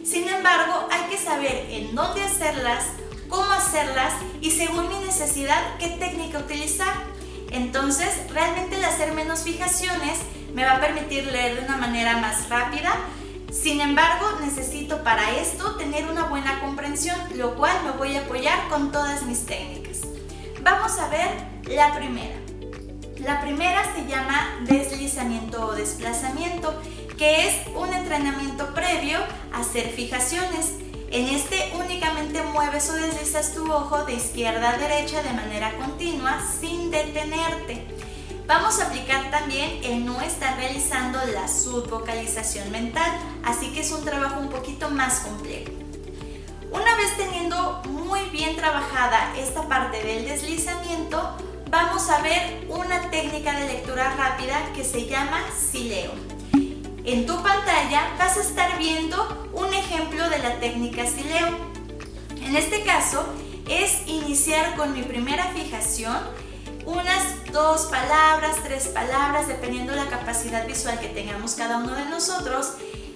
Sin 0.04 0.26
embargo, 0.26 0.88
hay 0.90 1.08
que 1.08 1.18
saber 1.18 1.68
en 1.70 1.94
dónde 1.94 2.24
hacerlas, 2.24 2.86
cómo 3.28 3.52
hacerlas 3.52 4.12
y 4.40 4.50
según 4.50 4.88
mi 4.88 4.98
necesidad 5.06 5.78
qué 5.78 5.90
técnica 5.90 6.38
utilizar. 6.38 6.94
Entonces, 7.52 8.28
realmente 8.30 8.74
el 8.74 8.84
hacer 8.84 9.12
menos 9.12 9.44
fijaciones 9.44 10.18
me 10.52 10.64
va 10.64 10.78
a 10.78 10.80
permitir 10.80 11.26
leer 11.26 11.60
de 11.60 11.64
una 11.64 11.76
manera 11.76 12.16
más 12.16 12.48
rápida, 12.48 12.98
sin 13.52 13.80
embargo, 13.80 14.26
necesito 14.40 15.02
para 15.02 15.36
esto 15.36 15.76
tener 15.76 16.08
una 16.08 16.24
buena 16.24 16.60
comprensión, 16.60 17.16
lo 17.36 17.56
cual 17.56 17.76
me 17.84 17.92
voy 17.92 18.16
a 18.16 18.20
apoyar 18.20 18.68
con 18.68 18.92
todas 18.92 19.22
mis 19.22 19.44
técnicas. 19.46 19.98
Vamos 20.62 20.98
a 20.98 21.08
ver 21.08 21.28
la 21.66 21.94
primera. 21.94 22.36
La 23.18 23.40
primera 23.40 23.82
se 23.94 24.06
llama 24.06 24.60
deslizamiento 24.62 25.66
o 25.66 25.72
desplazamiento, 25.74 26.80
que 27.18 27.48
es 27.48 27.54
un 27.76 27.92
entrenamiento 27.92 28.72
previo 28.72 29.18
a 29.52 29.60
hacer 29.60 29.88
fijaciones. 29.88 30.76
En 31.10 31.26
este 31.26 31.72
únicamente 31.74 32.42
mueves 32.42 32.88
o 32.88 32.92
deslizas 32.94 33.52
tu 33.52 33.70
ojo 33.70 34.04
de 34.04 34.14
izquierda 34.14 34.70
a 34.70 34.78
derecha 34.78 35.22
de 35.22 35.32
manera 35.32 35.76
continua 35.76 36.40
sin 36.60 36.90
detenerte. 36.90 37.99
Vamos 38.50 38.80
a 38.80 38.86
aplicar 38.86 39.30
también 39.30 39.78
el 39.84 40.04
no 40.04 40.20
estar 40.20 40.56
realizando 40.56 41.20
la 41.32 41.46
subvocalización 41.46 42.72
mental, 42.72 43.08
así 43.44 43.72
que 43.72 43.78
es 43.78 43.92
un 43.92 44.04
trabajo 44.04 44.40
un 44.40 44.48
poquito 44.48 44.90
más 44.90 45.20
complejo. 45.20 45.70
Una 46.72 46.96
vez 46.96 47.16
teniendo 47.16 47.80
muy 47.90 48.18
bien 48.30 48.56
trabajada 48.56 49.36
esta 49.36 49.68
parte 49.68 50.02
del 50.02 50.24
deslizamiento, 50.24 51.36
vamos 51.70 52.10
a 52.10 52.22
ver 52.22 52.66
una 52.68 53.08
técnica 53.10 53.52
de 53.56 53.68
lectura 53.68 54.16
rápida 54.16 54.72
que 54.74 54.82
se 54.82 55.06
llama 55.06 55.44
sileo. 55.56 56.10
En 57.04 57.26
tu 57.26 57.40
pantalla 57.44 58.16
vas 58.18 58.36
a 58.36 58.40
estar 58.40 58.76
viendo 58.78 59.48
un 59.52 59.72
ejemplo 59.72 60.28
de 60.28 60.38
la 60.38 60.58
técnica 60.58 61.06
sileo. 61.06 61.56
En 62.42 62.56
este 62.56 62.82
caso 62.82 63.24
es 63.68 64.08
iniciar 64.08 64.74
con 64.74 64.92
mi 64.92 65.02
primera 65.02 65.44
fijación 65.54 66.49
unas 66.90 67.52
dos 67.52 67.82
palabras, 67.86 68.56
tres 68.62 68.88
palabras, 68.88 69.48
dependiendo 69.48 69.92
de 69.92 69.98
la 69.98 70.08
capacidad 70.08 70.66
visual 70.66 70.98
que 71.00 71.08
tengamos 71.08 71.54
cada 71.54 71.78
uno 71.78 71.94
de 71.94 72.04
nosotros, 72.06 72.72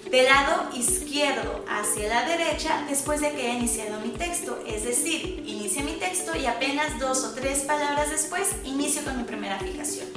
del 0.09 0.25
lado 0.25 0.69
izquierdo 0.73 1.65
hacia 1.67 2.07
la 2.07 2.25
derecha 2.25 2.85
después 2.87 3.21
de 3.21 3.31
que 3.31 3.47
he 3.49 3.53
iniciado 3.53 3.99
mi 3.99 4.09
texto. 4.09 4.59
Es 4.65 4.83
decir, 4.83 5.43
inicio 5.45 5.83
mi 5.83 5.93
texto 5.93 6.37
y 6.37 6.45
apenas 6.45 6.99
dos 6.99 7.23
o 7.23 7.31
tres 7.31 7.59
palabras 7.61 8.09
después 8.09 8.47
inicio 8.63 9.03
con 9.03 9.17
mi 9.17 9.23
primera 9.23 9.59
fijación. 9.59 10.07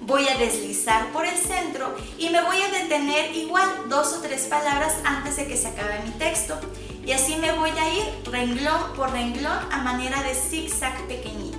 Voy 0.00 0.28
a 0.28 0.36
deslizar 0.36 1.10
por 1.12 1.26
el 1.26 1.36
centro 1.36 1.92
y 2.18 2.28
me 2.28 2.40
voy 2.40 2.62
a 2.62 2.68
detener 2.68 3.34
igual 3.34 3.68
dos 3.88 4.12
o 4.12 4.20
tres 4.20 4.42
palabras 4.44 4.94
antes 5.04 5.36
de 5.36 5.48
que 5.48 5.56
se 5.56 5.68
acabe 5.68 5.98
mi 6.04 6.12
texto. 6.12 6.56
Y 7.04 7.12
así 7.12 7.36
me 7.36 7.52
voy 7.52 7.70
a 7.70 7.94
ir 7.94 8.04
renglón 8.30 8.92
por 8.94 9.10
renglón 9.10 9.58
a 9.72 9.78
manera 9.78 10.22
de 10.22 10.34
zigzag 10.34 11.06
pequeñito. 11.08 11.55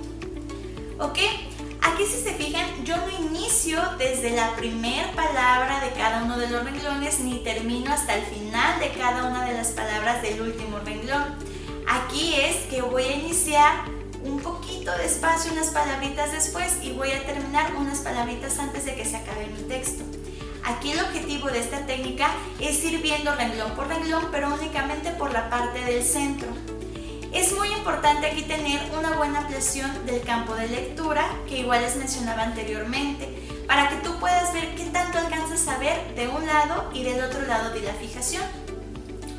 ¿Ok? 0.98 1.18
Aquí 1.80 2.04
si 2.04 2.22
se 2.22 2.34
fijan, 2.34 2.84
yo 2.84 2.96
no 2.96 3.26
inicio 3.26 3.80
desde 3.98 4.30
la 4.30 4.54
primera 4.56 5.10
palabra 5.12 5.80
de 5.80 5.92
cada 5.92 6.24
uno 6.24 6.38
de 6.38 6.48
los 6.48 6.64
renglones 6.64 7.20
ni 7.20 7.38
termino 7.38 7.92
hasta 7.92 8.16
el 8.16 8.22
final 8.22 8.80
de 8.80 8.90
cada 8.92 9.24
una 9.24 9.44
de 9.44 9.54
las 9.54 9.68
palabras 9.68 10.22
del 10.22 10.40
último 10.40 10.78
renglón. 10.80 11.36
Aquí 11.86 12.34
es 12.34 12.56
que 12.68 12.82
voy 12.82 13.04
a 13.04 13.12
iniciar 13.12 13.84
un 14.24 14.40
poquito 14.40 14.90
despacio 14.98 15.52
unas 15.52 15.68
palabritas 15.68 16.32
después 16.32 16.78
y 16.82 16.92
voy 16.92 17.12
a 17.12 17.24
terminar 17.24 17.74
unas 17.76 18.00
palabritas 18.00 18.58
antes 18.58 18.84
de 18.84 18.94
que 18.94 19.04
se 19.04 19.16
acabe 19.16 19.46
mi 19.46 19.62
texto. 19.68 20.04
Aquí 20.64 20.90
el 20.90 21.00
objetivo 21.00 21.48
de 21.48 21.60
esta 21.60 21.86
técnica 21.86 22.30
es 22.60 22.84
ir 22.84 23.00
viendo 23.00 23.34
renglón 23.34 23.70
por 23.72 23.88
renglón, 23.88 24.28
pero 24.30 24.52
únicamente 24.52 25.10
por 25.12 25.32
la 25.32 25.48
parte 25.48 25.84
del 25.84 26.02
centro. 26.02 26.48
Es 27.38 27.52
muy 27.52 27.68
importante 27.68 28.26
aquí 28.26 28.42
tener 28.42 28.80
una 28.98 29.12
buena 29.12 29.38
ampliación 29.38 30.04
del 30.06 30.22
campo 30.22 30.56
de 30.56 30.66
lectura, 30.66 31.24
que 31.48 31.58
igual 31.60 31.82
les 31.82 31.94
mencionaba 31.94 32.42
anteriormente, 32.42 33.28
para 33.68 33.88
que 33.88 33.94
tú 33.98 34.18
puedas 34.18 34.52
ver 34.52 34.74
qué 34.74 34.86
tanto 34.86 35.18
alcanzas 35.18 35.68
a 35.68 35.78
ver 35.78 36.16
de 36.16 36.26
un 36.26 36.44
lado 36.44 36.90
y 36.92 37.04
del 37.04 37.22
otro 37.22 37.42
lado 37.42 37.70
de 37.70 37.82
la 37.82 37.92
fijación. 37.92 38.42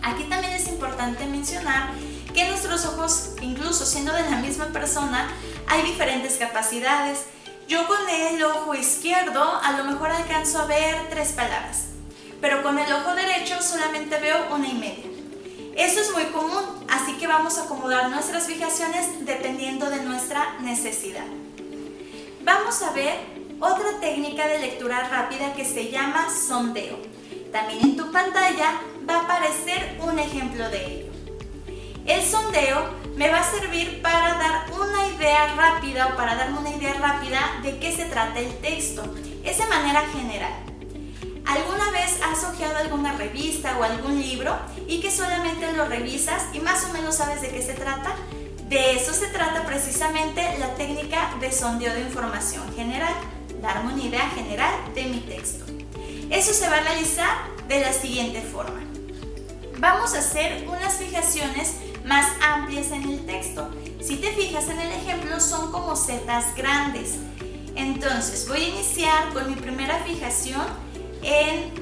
Aquí 0.01 0.23
también 0.29 0.53
es 0.53 0.69
importante 0.69 1.25
mencionar 1.25 1.89
que 2.33 2.47
nuestros 2.47 2.85
ojos, 2.85 3.31
incluso 3.41 3.85
siendo 3.85 4.13
de 4.13 4.29
la 4.29 4.37
misma 4.37 4.67
persona, 4.67 5.27
hay 5.67 5.81
diferentes 5.81 6.37
capacidades. 6.37 7.25
Yo 7.67 7.85
con 7.85 8.09
el 8.09 8.41
ojo 8.41 8.75
izquierdo 8.75 9.43
a 9.61 9.73
lo 9.73 9.83
mejor 9.83 10.11
alcanzo 10.11 10.61
a 10.61 10.67
ver 10.67 10.95
tres 11.09 11.33
palabras, 11.33 11.87
pero 12.39 12.63
con 12.63 12.79
el 12.79 12.93
ojo 12.93 13.13
derecho 13.13 13.61
solamente 13.61 14.17
veo 14.21 14.55
una 14.55 14.69
y 14.69 14.75
media. 14.75 15.08
Eso 15.79 16.01
es 16.01 16.11
muy 16.11 16.25
común, 16.25 16.61
así 16.89 17.13
que 17.13 17.25
vamos 17.25 17.57
a 17.57 17.63
acomodar 17.63 18.09
nuestras 18.09 18.47
fijaciones 18.47 19.25
dependiendo 19.25 19.89
de 19.89 20.03
nuestra 20.03 20.57
necesidad. 20.59 21.23
Vamos 22.43 22.83
a 22.83 22.91
ver 22.91 23.17
otra 23.61 23.97
técnica 24.01 24.45
de 24.49 24.59
lectura 24.59 25.07
rápida 25.07 25.53
que 25.53 25.63
se 25.63 25.89
llama 25.89 26.27
sondeo. 26.29 26.99
También 27.53 27.79
en 27.81 27.95
tu 27.95 28.11
pantalla 28.11 28.81
va 29.09 29.15
a 29.15 29.21
aparecer 29.21 29.97
un 30.01 30.19
ejemplo 30.19 30.69
de 30.69 30.85
ello. 30.85 31.11
El 32.05 32.23
sondeo 32.23 32.89
me 33.15 33.29
va 33.29 33.39
a 33.39 33.49
servir 33.49 34.01
para 34.01 34.33
dar 34.33 34.65
una 34.73 35.07
idea 35.07 35.55
rápida 35.55 36.07
o 36.07 36.17
para 36.17 36.35
darme 36.35 36.59
una 36.59 36.71
idea 36.71 36.95
rápida 36.95 37.39
de 37.63 37.79
qué 37.79 37.95
se 37.95 38.03
trata 38.03 38.37
el 38.37 38.53
texto. 38.57 39.01
Es 39.45 39.57
de 39.57 39.65
manera 39.67 40.01
general. 40.09 40.68
¿Alguna 41.49 41.89
vez 41.89 42.19
has 42.21 42.43
hojeado 42.43 42.77
alguna 42.77 43.13
revista 43.13 43.75
o 43.79 43.83
algún 43.83 44.21
libro 44.21 44.55
y 44.87 45.01
que 45.01 45.09
solamente 45.09 45.71
lo 45.73 45.85
revisas 45.85 46.43
y 46.53 46.59
más 46.59 46.85
o 46.85 46.93
menos 46.93 47.15
sabes 47.15 47.41
de 47.41 47.49
qué 47.49 47.63
se 47.63 47.73
trata? 47.73 48.15
De 48.67 48.91
eso 48.91 49.15
se 49.15 49.25
trata 49.29 49.65
precisamente 49.65 50.43
la 50.59 50.75
técnica 50.75 51.33
de 51.41 51.51
sondeo 51.51 51.91
de 51.95 52.01
información 52.01 52.71
general, 52.75 53.15
darme 53.63 53.93
una 53.93 54.03
idea 54.03 54.29
general 54.29 54.75
de 54.93 55.05
mi 55.05 55.21
texto. 55.21 55.65
Eso 56.29 56.53
se 56.53 56.69
va 56.69 56.77
a 56.77 56.81
realizar 56.81 57.35
de 57.67 57.79
la 57.81 57.93
siguiente 57.93 58.43
forma. 58.43 58.81
Vamos 59.79 60.13
a 60.13 60.19
hacer 60.19 60.67
unas 60.69 60.97
fijaciones 60.97 61.77
más 62.05 62.27
amplias 62.43 62.91
en 62.91 63.09
el 63.09 63.25
texto. 63.25 63.71
Si 63.99 64.17
te 64.17 64.31
fijas 64.33 64.69
en 64.69 64.79
el 64.79 64.91
ejemplo, 64.91 65.39
son 65.39 65.71
como 65.71 65.95
setas 65.95 66.55
grandes. 66.55 67.15
Entonces 67.75 68.47
voy 68.47 68.61
a 68.61 68.67
iniciar 68.67 69.33
con 69.33 69.49
mi 69.49 69.55
primera 69.55 69.97
fijación 70.03 70.88
en, 71.21 71.73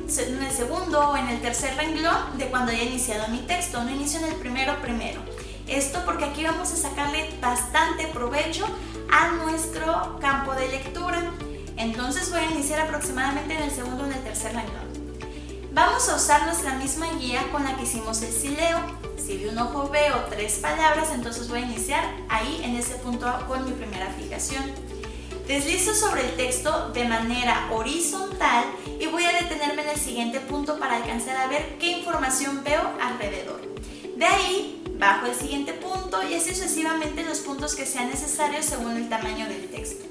el 0.43 0.51
segundo 0.51 1.09
o 1.09 1.17
en 1.17 1.29
el 1.29 1.41
tercer 1.41 1.75
renglón 1.75 2.37
de 2.37 2.47
cuando 2.47 2.71
haya 2.71 2.83
iniciado 2.83 3.27
mi 3.29 3.39
texto. 3.39 3.83
No 3.83 3.91
inicio 3.91 4.19
en 4.19 4.25
el 4.25 4.35
primero 4.35 4.79
primero. 4.81 5.21
Esto 5.67 5.99
porque 6.05 6.25
aquí 6.25 6.43
vamos 6.43 6.71
a 6.71 6.75
sacarle 6.75 7.29
bastante 7.41 8.07
provecho 8.07 8.65
a 9.11 9.31
nuestro 9.31 10.17
campo 10.19 10.53
de 10.53 10.69
lectura. 10.69 11.21
Entonces 11.75 12.31
voy 12.31 12.39
a 12.39 12.51
iniciar 12.51 12.79
aproximadamente 12.79 13.53
en 13.53 13.63
el 13.63 13.71
segundo 13.71 14.03
o 14.03 14.07
en 14.07 14.13
el 14.13 14.23
tercer 14.23 14.53
renglón. 14.53 14.87
Vamos 15.73 16.09
a 16.09 16.15
usar 16.15 16.45
nuestra 16.45 16.73
misma 16.73 17.07
guía 17.19 17.43
con 17.51 17.63
la 17.63 17.75
que 17.75 17.83
hicimos 17.83 18.21
el 18.23 18.31
sileo. 18.31 18.79
Si 19.17 19.37
de 19.37 19.49
un 19.49 19.59
ojo 19.59 19.89
veo 19.89 20.25
tres 20.29 20.59
palabras, 20.59 21.09
entonces 21.13 21.49
voy 21.49 21.59
a 21.59 21.65
iniciar 21.65 22.03
ahí 22.29 22.61
en 22.63 22.75
ese 22.75 22.95
punto 22.95 23.27
con 23.47 23.65
mi 23.65 23.71
primera 23.71 24.07
fijación. 24.13 24.63
Deslizo 25.47 25.95
sobre 25.95 26.25
el 26.25 26.35
texto 26.35 26.89
de 26.89 27.05
manera 27.05 27.69
horizontal 27.71 28.65
y 28.99 29.05
voy 29.05 29.23
a 29.23 29.31
detenerme 29.31 29.83
en 29.83 29.89
el 29.89 29.97
siguiente 29.97 30.41
punto 30.41 30.77
para 30.77 30.97
alcanzar 30.97 31.37
a 31.37 31.47
ver 31.47 31.77
qué 31.79 31.99
información 31.99 32.65
veo 32.65 32.81
alrededor. 33.01 33.61
De 34.17 34.25
ahí 34.25 34.83
bajo 34.99 35.25
el 35.25 35.33
siguiente 35.33 35.71
punto 35.71 36.19
y 36.29 36.33
así 36.33 36.49
sucesivamente 36.49 37.23
los 37.23 37.39
puntos 37.39 37.75
que 37.75 37.85
sean 37.85 38.09
necesarios 38.09 38.65
según 38.65 38.97
el 38.97 39.07
tamaño 39.07 39.47
del 39.47 39.69
texto. 39.69 40.05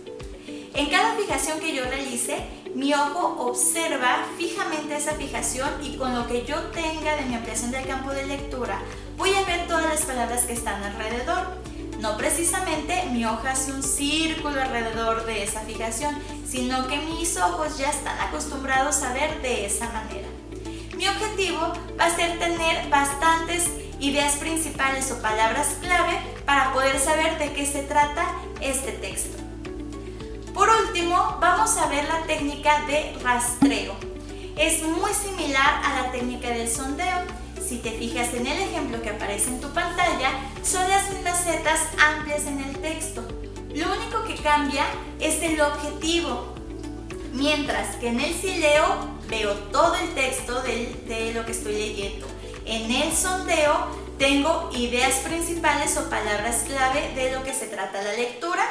En 0.72 0.86
cada 0.86 1.14
fijación 1.16 1.60
que 1.60 1.74
yo 1.74 1.84
realice, 1.84 2.38
mi 2.74 2.94
ojo 2.94 3.36
observa 3.38 4.24
fijamente 4.38 4.96
esa 4.96 5.12
fijación 5.16 5.68
y 5.82 5.98
con 5.98 6.14
lo 6.14 6.26
que 6.26 6.46
yo 6.46 6.56
tenga 6.68 7.14
de 7.14 7.26
mi 7.26 7.34
ampliación 7.34 7.72
del 7.72 7.86
campo 7.86 8.10
de 8.10 8.26
lectura, 8.26 8.80
voy 9.18 9.34
a 9.34 9.44
ver 9.44 9.66
todas 9.66 9.84
las 9.84 10.02
palabras 10.06 10.44
que 10.44 10.54
están 10.54 10.82
alrededor. 10.82 11.75
No 12.06 12.16
precisamente 12.16 13.02
mi 13.10 13.24
hoja 13.24 13.50
hace 13.50 13.72
un 13.72 13.82
círculo 13.82 14.62
alrededor 14.62 15.26
de 15.26 15.42
esa 15.42 15.62
fijación, 15.62 16.16
sino 16.48 16.86
que 16.86 16.98
mis 16.98 17.36
ojos 17.36 17.78
ya 17.78 17.90
están 17.90 18.16
acostumbrados 18.20 19.02
a 19.02 19.12
ver 19.12 19.42
de 19.42 19.66
esa 19.66 19.86
manera. 19.86 20.28
Mi 20.96 21.08
objetivo 21.08 21.72
va 21.98 22.04
a 22.04 22.14
ser 22.14 22.38
tener 22.38 22.88
bastantes 22.90 23.68
ideas 23.98 24.36
principales 24.36 25.10
o 25.10 25.20
palabras 25.20 25.78
clave 25.80 26.20
para 26.44 26.72
poder 26.72 26.96
saber 27.00 27.38
de 27.38 27.52
qué 27.54 27.66
se 27.66 27.82
trata 27.82 28.24
este 28.60 28.92
texto. 28.92 29.38
Por 30.54 30.68
último, 30.68 31.38
vamos 31.40 31.76
a 31.76 31.88
ver 31.88 32.06
la 32.06 32.22
técnica 32.28 32.86
de 32.86 33.18
rastreo. 33.20 33.96
Es 34.56 34.80
muy 34.84 35.12
similar 35.12 35.82
a 35.84 36.02
la 36.02 36.12
técnica 36.12 36.50
del 36.50 36.70
sondeo 36.70 37.45
si 37.66 37.78
te 37.78 37.90
fijas 37.92 38.32
en 38.34 38.46
el 38.46 38.60
ejemplo 38.60 39.02
que 39.02 39.10
aparece 39.10 39.48
en 39.48 39.60
tu 39.60 39.68
pantalla, 39.72 40.30
son 40.62 40.88
las 40.88 41.10
mismas 41.10 41.44
amplias 41.98 42.46
en 42.46 42.60
el 42.60 42.78
texto. 42.78 43.26
Lo 43.74 43.92
único 43.92 44.24
que 44.24 44.36
cambia 44.36 44.84
es 45.20 45.42
el 45.42 45.60
objetivo. 45.60 46.54
Mientras 47.32 47.96
que 47.96 48.08
en 48.08 48.20
el 48.20 48.34
sileo 48.34 48.84
veo 49.28 49.52
todo 49.72 49.94
el 49.96 50.14
texto 50.14 50.62
de 50.62 51.32
lo 51.34 51.44
que 51.44 51.52
estoy 51.52 51.74
leyendo. 51.74 52.26
En 52.64 52.90
el 52.90 53.12
sondeo 53.12 54.06
tengo 54.18 54.70
ideas 54.74 55.16
principales 55.16 55.96
o 55.96 56.08
palabras 56.08 56.64
clave 56.66 57.12
de 57.14 57.32
lo 57.32 57.42
que 57.42 57.52
se 57.52 57.66
trata 57.66 58.02
la 58.02 58.12
lectura. 58.14 58.64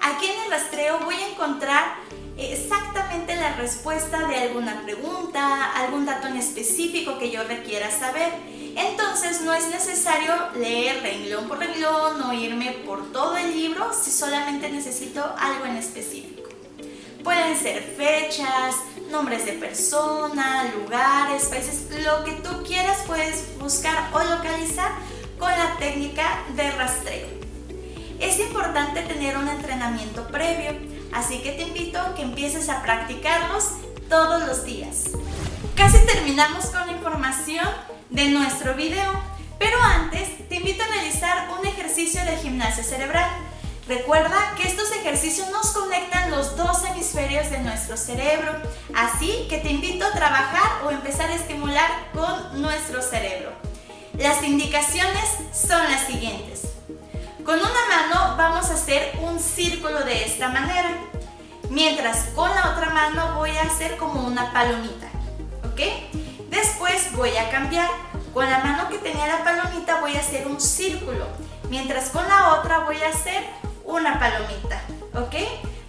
Aquí 0.00 0.26
en 0.26 0.44
el 0.44 0.50
rastreo 0.50 1.00
voy 1.00 1.16
a 1.16 1.28
encontrar 1.28 1.96
exactamente 2.36 3.34
la 3.34 3.56
respuesta 3.56 4.28
de 4.28 4.36
alguna 4.36 4.82
pregunta, 4.82 5.72
algún 5.72 6.06
dato 6.06 6.28
en 6.28 6.36
específico 6.36 7.18
que 7.18 7.30
yo 7.30 7.42
requiera 7.44 7.90
saber. 7.90 8.32
Entonces 8.76 9.40
no 9.40 9.52
es 9.54 9.68
necesario 9.68 10.32
leer 10.54 11.02
renglón 11.02 11.48
por 11.48 11.58
renglón 11.58 12.22
o 12.22 12.32
irme 12.32 12.72
por 12.86 13.12
todo 13.12 13.36
el 13.36 13.52
libro 13.52 13.92
si 13.92 14.10
solamente 14.10 14.70
necesito 14.70 15.34
algo 15.36 15.64
en 15.66 15.76
específico. 15.76 16.48
Pueden 17.24 17.56
ser 17.58 17.82
fechas, 17.82 18.76
nombres 19.10 19.44
de 19.44 19.52
personas, 19.52 20.72
lugares, 20.74 21.46
países, 21.46 21.88
lo 22.04 22.24
que 22.24 22.32
tú 22.32 22.62
quieras 22.62 22.98
puedes 23.06 23.58
buscar 23.58 24.10
o 24.12 24.22
localizar 24.22 24.92
con 25.38 25.50
la 25.50 25.76
técnica 25.78 26.44
de 26.54 26.70
rastreo. 26.70 27.37
Es 28.20 28.38
importante 28.40 29.02
tener 29.02 29.36
un 29.36 29.48
entrenamiento 29.48 30.26
previo 30.28 30.72
Así 31.12 31.38
que 31.38 31.52
te 31.52 31.62
invito 31.62 31.98
a 31.98 32.14
que 32.14 32.22
empieces 32.22 32.68
a 32.68 32.82
practicarlos 32.82 33.70
todos 34.08 34.46
los 34.46 34.64
días. 34.64 35.04
Casi 35.74 35.98
terminamos 36.06 36.66
con 36.66 36.86
la 36.86 36.92
información 36.92 37.66
de 38.10 38.28
nuestro 38.28 38.74
video, 38.74 39.10
pero 39.58 39.76
antes 39.82 40.48
te 40.48 40.56
invito 40.56 40.82
a 40.82 40.86
realizar 40.86 41.48
un 41.58 41.66
ejercicio 41.66 42.24
de 42.24 42.36
gimnasia 42.36 42.84
cerebral. 42.84 43.30
Recuerda 43.86 44.54
que 44.56 44.68
estos 44.68 44.92
ejercicios 44.92 45.50
nos 45.50 45.70
conectan 45.70 46.30
los 46.30 46.56
dos 46.56 46.84
hemisferios 46.84 47.50
de 47.50 47.60
nuestro 47.60 47.96
cerebro, 47.96 48.52
así 48.94 49.46
que 49.48 49.58
te 49.58 49.70
invito 49.70 50.04
a 50.04 50.12
trabajar 50.12 50.84
o 50.84 50.90
empezar 50.90 51.30
a 51.30 51.34
estimular 51.34 51.90
con 52.12 52.60
nuestro 52.60 53.00
cerebro. 53.00 53.50
Las 54.18 54.42
indicaciones 54.42 55.24
son 55.54 55.82
las 55.90 56.06
siguientes. 56.06 56.57
De 60.04 60.24
esta 60.24 60.48
manera, 60.48 60.90
mientras 61.70 62.24
con 62.34 62.50
la 62.54 62.70
otra 62.70 62.90
mano 62.90 63.34
voy 63.36 63.50
a 63.50 63.62
hacer 63.62 63.96
como 63.96 64.26
una 64.26 64.52
palomita, 64.52 65.08
¿ok? 65.64 65.80
Después 66.50 67.12
voy 67.16 67.36
a 67.36 67.50
cambiar, 67.50 67.88
con 68.32 68.48
la 68.48 68.58
mano 68.60 68.88
que 68.88 68.98
tenía 68.98 69.26
la 69.26 69.44
palomita 69.44 70.00
voy 70.00 70.14
a 70.16 70.20
hacer 70.20 70.46
un 70.46 70.60
círculo, 70.60 71.26
mientras 71.68 72.10
con 72.10 72.26
la 72.28 72.54
otra 72.54 72.80
voy 72.80 72.96
a 73.02 73.08
hacer 73.08 73.44
una 73.84 74.18
palomita, 74.18 74.80
¿ok? 75.14 75.34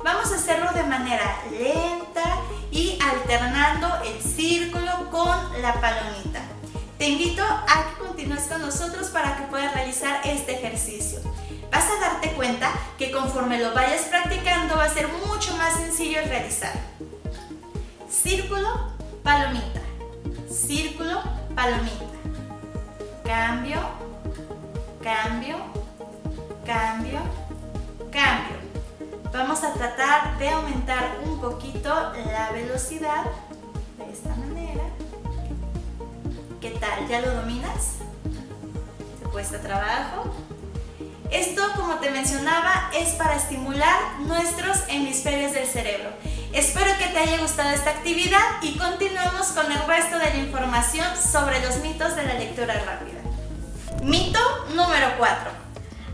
Vamos 0.04 0.32
a 0.32 0.36
hacerlo 0.36 0.72
de 0.74 0.84
manera 0.84 1.38
lenta 1.52 2.24
y 2.72 2.98
alternando 3.02 3.88
el 4.06 4.22
círculo 4.22 5.10
con 5.12 5.62
la 5.62 5.74
palomita. 5.82 6.42
Te 6.98 7.08
invito 7.08 7.44
a 7.44 7.90
que 7.90 8.06
continúes 8.06 8.44
con 8.44 8.62
nosotros 8.62 9.08
para 9.10 9.38
que 9.38 9.44
puedas 9.44 9.74
realizar 9.74 10.22
este 10.26 10.54
ejercicio 10.54 11.20
vas 11.72 11.86
a 11.90 12.00
darte 12.00 12.34
cuenta 12.34 12.72
que 12.98 13.12
conforme 13.12 13.60
lo 13.60 13.74
vayas 13.74 14.04
practicando 14.04 14.76
va 14.76 14.86
a 14.86 14.90
ser 14.90 15.08
mucho 15.08 15.56
más 15.58 15.74
sencillo 15.74 16.20
realizar. 16.26 16.74
Círculo, 18.10 18.94
palomita. 19.24 19.82
Círculo, 20.50 21.22
palomita. 21.56 22.06
Cambio, 23.24 23.80
cambio, 25.02 25.58
cambio, 26.66 27.20
cambio. 28.12 28.58
Vamos 29.32 29.64
a 29.64 29.74
tratar 29.74 30.38
de 30.40 30.50
aumentar 30.50 31.20
un 31.24 31.40
poquito 31.40 31.90
la 32.32 32.52
velocidad 32.52 33.26
de 33.98 34.12
esta 34.12 34.36
manera. 34.36 34.84
¿Qué 36.60 36.72
tal? 36.72 37.08
¿Ya 37.08 37.22
lo 37.22 37.34
dominas? 37.36 37.98
¿Te 39.22 39.30
cuesta 39.30 39.62
trabajo? 39.62 40.34
Esto, 41.32 41.62
como 41.76 41.96
te 41.96 42.10
mencionaba, 42.10 42.90
es 42.94 43.10
para 43.10 43.36
estimular 43.36 44.20
nuestros 44.22 44.80
hemisferios 44.88 45.54
del 45.54 45.68
cerebro. 45.68 46.10
Espero 46.54 46.92
que 46.98 47.06
te 47.06 47.20
haya 47.20 47.38
gustado 47.38 47.70
esta 47.70 47.92
actividad 47.92 48.42
y 48.64 48.78
continuamos 48.80 49.48
con 49.50 49.72
el 49.72 49.86
resto 49.86 50.18
de 50.18 50.26
la 50.26 50.38
información 50.38 51.06
sobre 51.16 51.62
los 51.62 51.78
mitos 51.78 52.16
de 52.16 52.24
la 52.24 52.34
lectura 52.34 52.74
rápida. 52.84 53.20
Mito 54.02 54.40
número 54.74 55.08
4. 55.20 55.52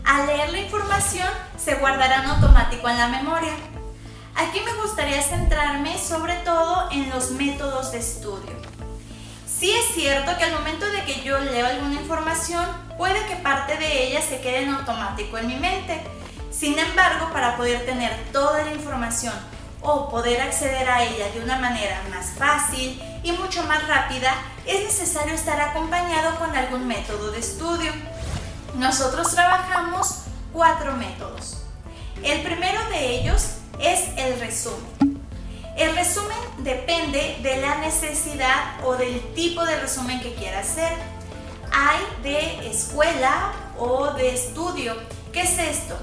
Al 0.04 0.26
leer 0.26 0.52
la 0.52 0.58
información 0.58 1.28
se 1.56 1.76
guardará 1.76 2.22
en 2.22 2.30
automático 2.30 2.86
en 2.86 2.98
la 2.98 3.08
memoria. 3.08 3.52
Aquí 4.34 4.60
me 4.60 4.74
gustaría 4.82 5.22
centrarme 5.22 5.98
sobre 5.98 6.34
todo 6.44 6.90
en 6.92 7.08
los 7.08 7.30
métodos 7.30 7.92
de 7.92 7.98
estudio. 8.00 8.52
Sí 9.46 9.72
es 9.72 9.94
cierto 9.94 10.36
que 10.36 10.44
al 10.44 10.52
momento 10.52 10.84
de 10.90 11.04
que 11.04 11.22
yo 11.22 11.38
leo 11.38 11.66
alguna 11.66 11.94
información, 11.94 12.66
puede 12.96 13.26
que 13.26 13.36
parte 13.36 13.76
de 13.76 14.04
ella 14.04 14.20
se 14.22 14.40
quede 14.40 14.62
en 14.62 14.74
automático 14.74 15.38
en 15.38 15.48
mi 15.48 15.56
mente. 15.56 16.00
Sin 16.50 16.78
embargo, 16.78 17.30
para 17.32 17.56
poder 17.56 17.84
tener 17.84 18.12
toda 18.32 18.64
la 18.64 18.72
información 18.72 19.34
o 19.82 20.08
poder 20.08 20.40
acceder 20.40 20.88
a 20.88 21.04
ella 21.04 21.30
de 21.32 21.42
una 21.42 21.58
manera 21.58 22.02
más 22.10 22.30
fácil 22.38 23.00
y 23.22 23.32
mucho 23.32 23.62
más 23.64 23.86
rápida, 23.86 24.32
es 24.64 24.82
necesario 24.84 25.34
estar 25.34 25.60
acompañado 25.60 26.36
con 26.38 26.56
algún 26.56 26.86
método 26.86 27.30
de 27.30 27.40
estudio. 27.40 27.92
Nosotros 28.76 29.34
trabajamos 29.34 30.22
cuatro 30.52 30.94
métodos. 30.96 31.62
El 32.22 32.42
primero 32.42 32.80
de 32.88 33.20
ellos 33.20 33.56
es 33.78 34.08
el 34.16 34.40
resumen. 34.40 35.20
El 35.76 35.94
resumen 35.94 36.38
depende 36.58 37.38
de 37.42 37.60
la 37.60 37.76
necesidad 37.76 38.82
o 38.82 38.96
del 38.96 39.20
tipo 39.34 39.62
de 39.64 39.78
resumen 39.78 40.20
que 40.20 40.34
quiera 40.34 40.60
hacer. 40.60 40.90
Hay 41.78 42.00
de 42.22 42.70
escuela 42.70 43.52
o 43.78 44.06
de 44.14 44.32
estudio. 44.32 44.96
¿Qué 45.30 45.42
es 45.42 45.58
esto? 45.58 45.94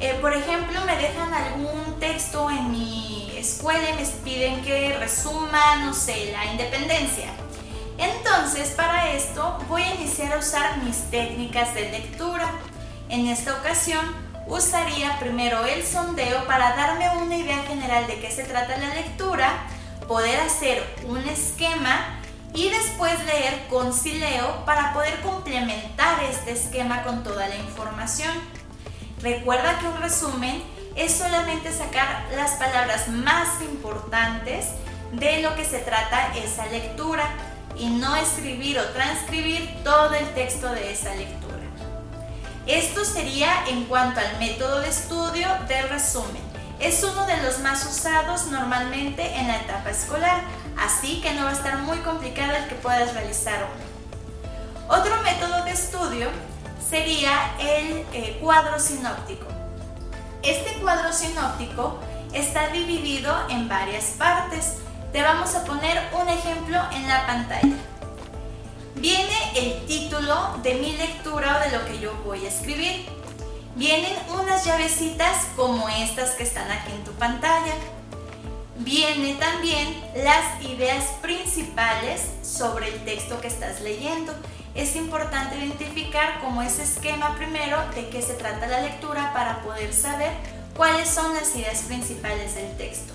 Eh, 0.00 0.16
por 0.22 0.32
ejemplo, 0.32 0.80
me 0.86 0.96
dejan 0.96 1.34
algún 1.34 2.00
texto 2.00 2.48
en 2.48 2.70
mi 2.70 3.30
escuela 3.36 3.90
y 3.90 4.02
me 4.02 4.06
piden 4.24 4.62
que 4.62 4.96
resuma, 4.98 5.76
no 5.84 5.92
sé, 5.92 6.32
la 6.32 6.46
independencia. 6.46 7.26
Entonces, 7.98 8.70
para 8.70 9.10
esto 9.10 9.58
voy 9.68 9.82
a 9.82 9.94
iniciar 9.96 10.32
a 10.32 10.38
usar 10.38 10.78
mis 10.78 11.10
técnicas 11.10 11.74
de 11.74 11.90
lectura. 11.90 12.50
En 13.10 13.26
esta 13.26 13.52
ocasión 13.56 14.00
usaría 14.46 15.18
primero 15.20 15.66
el 15.66 15.86
sondeo 15.86 16.46
para 16.46 16.74
darme 16.76 17.10
una 17.18 17.36
idea 17.36 17.62
general 17.64 18.06
de 18.06 18.20
qué 18.20 18.30
se 18.30 18.44
trata 18.44 18.78
la 18.78 18.94
lectura, 18.94 19.52
poder 20.08 20.40
hacer 20.40 20.82
un 21.04 21.18
esquema 21.28 22.19
y 22.54 22.68
después 22.68 23.12
leer 23.24 23.66
concileo 23.68 24.64
para 24.64 24.92
poder 24.92 25.20
complementar 25.20 26.22
este 26.24 26.52
esquema 26.52 27.02
con 27.02 27.22
toda 27.22 27.48
la 27.48 27.56
información. 27.56 28.32
Recuerda 29.22 29.78
que 29.78 29.86
un 29.86 30.00
resumen 30.00 30.62
es 30.96 31.12
solamente 31.12 31.72
sacar 31.72 32.26
las 32.34 32.52
palabras 32.52 33.08
más 33.08 33.60
importantes 33.62 34.66
de 35.12 35.42
lo 35.42 35.54
que 35.54 35.64
se 35.64 35.78
trata 35.78 36.32
esa 36.36 36.66
lectura 36.66 37.28
y 37.76 37.86
no 37.86 38.16
escribir 38.16 38.78
o 38.78 38.84
transcribir 38.90 39.82
todo 39.84 40.14
el 40.14 40.26
texto 40.34 40.70
de 40.72 40.92
esa 40.92 41.14
lectura. 41.14 41.50
Esto 42.66 43.04
sería 43.04 43.64
en 43.68 43.84
cuanto 43.84 44.20
al 44.20 44.38
método 44.38 44.80
de 44.80 44.88
estudio 44.88 45.48
del 45.66 45.88
resumen. 45.88 46.42
Es 46.78 47.02
uno 47.02 47.26
de 47.26 47.36
los 47.42 47.58
más 47.60 47.84
usados 47.84 48.46
normalmente 48.46 49.34
en 49.34 49.48
la 49.48 49.56
etapa 49.56 49.90
escolar, 49.90 50.42
así 50.90 51.20
que 51.20 51.32
no 51.34 51.44
va 51.44 51.50
a 51.50 51.54
estar 51.54 51.78
muy 51.78 51.98
complicado 51.98 52.52
el 52.54 52.68
que 52.68 52.74
puedas 52.76 53.14
realizar 53.14 53.68
uno. 53.74 54.98
Otro 54.98 55.22
método 55.22 55.64
de 55.64 55.70
estudio 55.70 56.28
sería 56.88 57.54
el 57.60 58.04
eh, 58.12 58.38
cuadro 58.42 58.78
sinóptico. 58.80 59.46
Este 60.42 60.80
cuadro 60.80 61.12
sinóptico 61.12 61.98
está 62.32 62.68
dividido 62.68 63.32
en 63.48 63.68
varias 63.68 64.06
partes. 64.18 64.78
Te 65.12 65.22
vamos 65.22 65.54
a 65.54 65.64
poner 65.64 65.96
un 66.20 66.28
ejemplo 66.28 66.78
en 66.92 67.06
la 67.06 67.26
pantalla. 67.26 67.76
Viene 68.96 69.52
el 69.54 69.86
título 69.86 70.58
de 70.62 70.74
mi 70.74 70.96
lectura 70.96 71.56
o 71.56 71.70
de 71.70 71.78
lo 71.78 71.84
que 71.86 72.00
yo 72.00 72.12
voy 72.24 72.44
a 72.44 72.48
escribir. 72.48 73.06
Vienen 73.76 74.16
unas 74.28 74.66
llavecitas 74.66 75.46
como 75.56 75.88
estas 75.88 76.30
que 76.30 76.42
están 76.42 76.70
aquí 76.70 76.90
en 76.92 77.04
tu 77.04 77.12
pantalla. 77.12 77.74
Viene 78.82 79.34
también 79.34 79.94
las 80.24 80.64
ideas 80.64 81.04
principales 81.20 82.22
sobre 82.42 82.88
el 82.88 83.04
texto 83.04 83.38
que 83.38 83.48
estás 83.48 83.82
leyendo. 83.82 84.32
Es 84.74 84.96
importante 84.96 85.58
identificar 85.58 86.40
como 86.40 86.62
ese 86.62 86.84
esquema 86.84 87.36
primero 87.36 87.76
de 87.94 88.08
qué 88.08 88.22
se 88.22 88.32
trata 88.32 88.66
la 88.66 88.80
lectura 88.80 89.34
para 89.34 89.60
poder 89.60 89.92
saber 89.92 90.32
cuáles 90.74 91.10
son 91.10 91.34
las 91.34 91.54
ideas 91.54 91.80
principales 91.80 92.54
del 92.54 92.74
texto. 92.78 93.12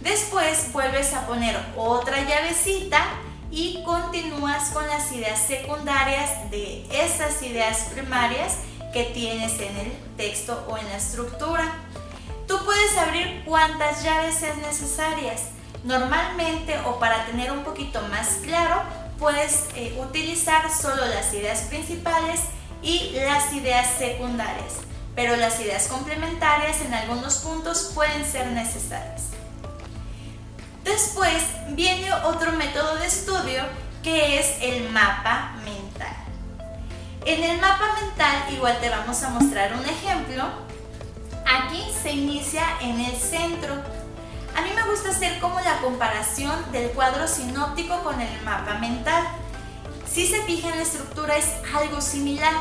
Después 0.00 0.72
vuelves 0.72 1.12
a 1.12 1.26
poner 1.26 1.56
otra 1.76 2.22
llavecita 2.22 3.04
y 3.50 3.82
continúas 3.82 4.70
con 4.70 4.86
las 4.86 5.10
ideas 5.10 5.40
secundarias 5.40 6.52
de 6.52 6.86
esas 6.92 7.42
ideas 7.42 7.88
primarias 7.92 8.58
que 8.92 9.02
tienes 9.06 9.54
en 9.54 9.76
el 9.76 9.92
texto 10.16 10.64
o 10.68 10.78
en 10.78 10.86
la 10.86 10.98
estructura. 10.98 11.64
Tú 12.46 12.58
puedes 12.64 12.96
abrir 12.98 13.42
cuantas 13.44 14.02
llaves 14.02 14.36
sean 14.36 14.60
necesarias. 14.62 15.42
Normalmente 15.84 16.78
o 16.86 16.98
para 16.98 17.26
tener 17.26 17.52
un 17.52 17.62
poquito 17.64 18.00
más 18.08 18.38
claro, 18.42 18.82
puedes 19.18 19.66
eh, 19.76 19.98
utilizar 20.00 20.70
solo 20.70 21.04
las 21.06 21.32
ideas 21.34 21.62
principales 21.62 22.40
y 22.82 23.12
las 23.14 23.52
ideas 23.52 23.86
secundarias, 23.98 24.74
pero 25.14 25.36
las 25.36 25.60
ideas 25.60 25.88
complementarias 25.88 26.80
en 26.82 26.92
algunos 26.92 27.38
puntos 27.38 27.92
pueden 27.94 28.24
ser 28.24 28.48
necesarias. 28.48 29.30
Después 30.84 31.42
viene 31.70 32.12
otro 32.12 32.52
método 32.52 32.96
de 32.96 33.06
estudio 33.06 33.62
que 34.02 34.38
es 34.38 34.56
el 34.60 34.90
mapa 34.90 35.54
mental. 35.64 36.14
En 37.24 37.42
el 37.42 37.58
mapa 37.58 37.96
mental 38.02 38.52
igual 38.52 38.78
te 38.80 38.90
vamos 38.90 39.22
a 39.22 39.30
mostrar 39.30 39.72
un 39.72 39.84
ejemplo. 39.86 40.63
Aquí 41.46 41.84
se 42.02 42.12
inicia 42.12 42.62
en 42.80 43.00
el 43.00 43.16
centro. 43.16 43.74
A 44.56 44.60
mí 44.62 44.70
me 44.74 44.88
gusta 44.90 45.10
hacer 45.10 45.40
como 45.40 45.60
la 45.60 45.78
comparación 45.78 46.72
del 46.72 46.90
cuadro 46.90 47.26
sinóptico 47.26 48.02
con 48.02 48.20
el 48.20 48.42
mapa 48.42 48.78
mental. 48.78 49.24
Si 50.10 50.26
se 50.26 50.42
fijan 50.42 50.76
la 50.76 50.82
estructura 50.82 51.36
es 51.36 51.46
algo 51.74 52.00
similar. 52.00 52.52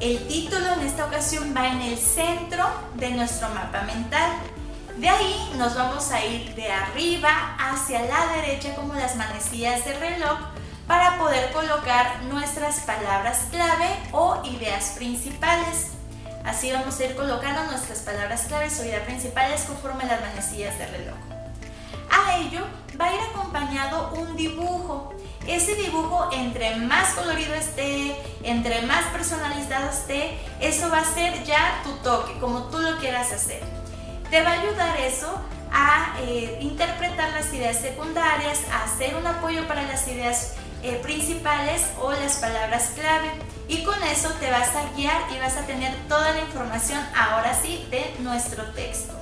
El 0.00 0.26
título 0.28 0.72
en 0.72 0.80
esta 0.80 1.06
ocasión 1.06 1.54
va 1.56 1.68
en 1.68 1.80
el 1.82 1.98
centro 1.98 2.66
de 2.94 3.10
nuestro 3.10 3.48
mapa 3.50 3.82
mental. 3.82 4.30
De 4.96 5.08
ahí 5.08 5.52
nos 5.56 5.74
vamos 5.74 6.10
a 6.10 6.24
ir 6.24 6.54
de 6.54 6.72
arriba 6.72 7.54
hacia 7.58 8.02
la 8.02 8.26
derecha 8.34 8.74
como 8.74 8.94
las 8.94 9.16
manecillas 9.16 9.84
de 9.84 9.98
reloj 9.98 10.38
para 10.86 11.18
poder 11.18 11.52
colocar 11.52 12.22
nuestras 12.24 12.80
palabras 12.80 13.46
clave 13.50 13.88
o 14.12 14.40
ideas 14.44 14.94
principales. 14.96 15.95
Así 16.46 16.70
vamos 16.70 16.98
a 17.00 17.04
ir 17.04 17.16
colocando 17.16 17.64
nuestras 17.64 17.98
palabras 18.00 18.42
claves 18.42 18.78
o 18.78 18.84
ideas 18.84 19.02
principales 19.02 19.62
conforme 19.62 20.04
las 20.04 20.20
manecillas 20.20 20.78
de 20.78 20.86
reloj. 20.86 21.16
A 22.08 22.38
ello 22.38 22.64
va 22.98 23.06
a 23.06 23.14
ir 23.14 23.20
acompañado 23.20 24.12
un 24.14 24.36
dibujo. 24.36 25.12
Ese 25.48 25.74
dibujo, 25.74 26.30
entre 26.32 26.76
más 26.76 27.14
colorido 27.14 27.52
esté, 27.52 28.16
entre 28.44 28.82
más 28.82 29.06
personalizado 29.06 29.90
esté, 29.90 30.38
eso 30.60 30.88
va 30.88 31.00
a 31.00 31.04
ser 31.04 31.42
ya 31.42 31.80
tu 31.82 31.92
toque, 31.96 32.38
como 32.38 32.64
tú 32.68 32.78
lo 32.78 32.96
quieras 32.98 33.32
hacer. 33.32 33.62
Te 34.30 34.42
va 34.42 34.50
a 34.50 34.60
ayudar 34.60 35.00
eso 35.00 35.40
a 35.72 36.16
eh, 36.20 36.58
interpretar 36.60 37.32
las 37.32 37.52
ideas 37.52 37.78
secundarias, 37.78 38.60
a 38.72 38.84
hacer 38.84 39.16
un 39.16 39.26
apoyo 39.26 39.66
para 39.66 39.82
las 39.82 40.06
ideas 40.06 40.54
eh, 40.86 41.00
principales 41.02 41.82
o 42.00 42.12
las 42.12 42.36
palabras 42.36 42.92
clave. 42.94 43.28
Y 43.66 43.82
con 43.82 44.00
eso 44.04 44.30
te 44.38 44.48
vas 44.50 44.68
a 44.76 44.84
guiar 44.94 45.20
y 45.34 45.38
vas 45.40 45.56
a 45.56 45.66
tener 45.66 45.92
toda 46.08 46.32
la 46.32 46.40
información 46.42 47.04
ahora 47.16 47.58
sí 47.60 47.84
de 47.90 48.14
nuestro 48.20 48.62
texto. 48.66 49.12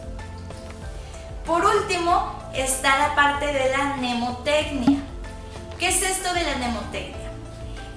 Por 1.46 1.64
último 1.64 2.38
está 2.54 2.98
la 2.98 3.14
parte 3.14 3.46
de 3.46 3.70
la 3.70 3.96
mnemotecnia. 3.96 4.98
¿Qué 5.78 5.88
es 5.88 6.02
esto 6.02 6.34
de 6.34 6.42
la 6.42 6.56
mnemotecnia? 6.56 7.30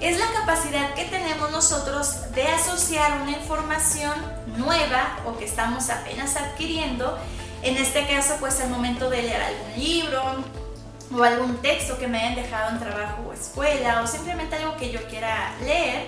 Es 0.00 0.18
la 0.18 0.26
capacidad 0.32 0.94
que 0.94 1.04
tenemos 1.04 1.50
nosotros 1.50 2.32
de 2.32 2.46
asociar 2.46 3.20
una 3.20 3.32
información 3.32 4.14
nueva 4.56 5.18
o 5.26 5.36
que 5.36 5.44
estamos 5.44 5.90
apenas 5.90 6.36
adquiriendo, 6.36 7.18
en 7.62 7.76
este 7.76 8.06
caso 8.06 8.36
pues 8.40 8.60
al 8.60 8.70
momento 8.70 9.10
de 9.10 9.22
leer 9.22 9.42
algún 9.42 9.84
libro 9.84 10.22
o 11.12 11.22
algún 11.22 11.56
texto 11.58 11.98
que 11.98 12.06
me 12.06 12.18
hayan 12.18 12.34
dejado 12.34 12.70
en 12.70 12.78
trabajo 12.78 13.22
o 13.28 13.32
escuela 13.32 14.02
o 14.02 14.06
simplemente 14.06 14.56
algo 14.56 14.76
que 14.76 14.90
yo 14.90 15.02
quiera 15.08 15.54
leer, 15.64 16.06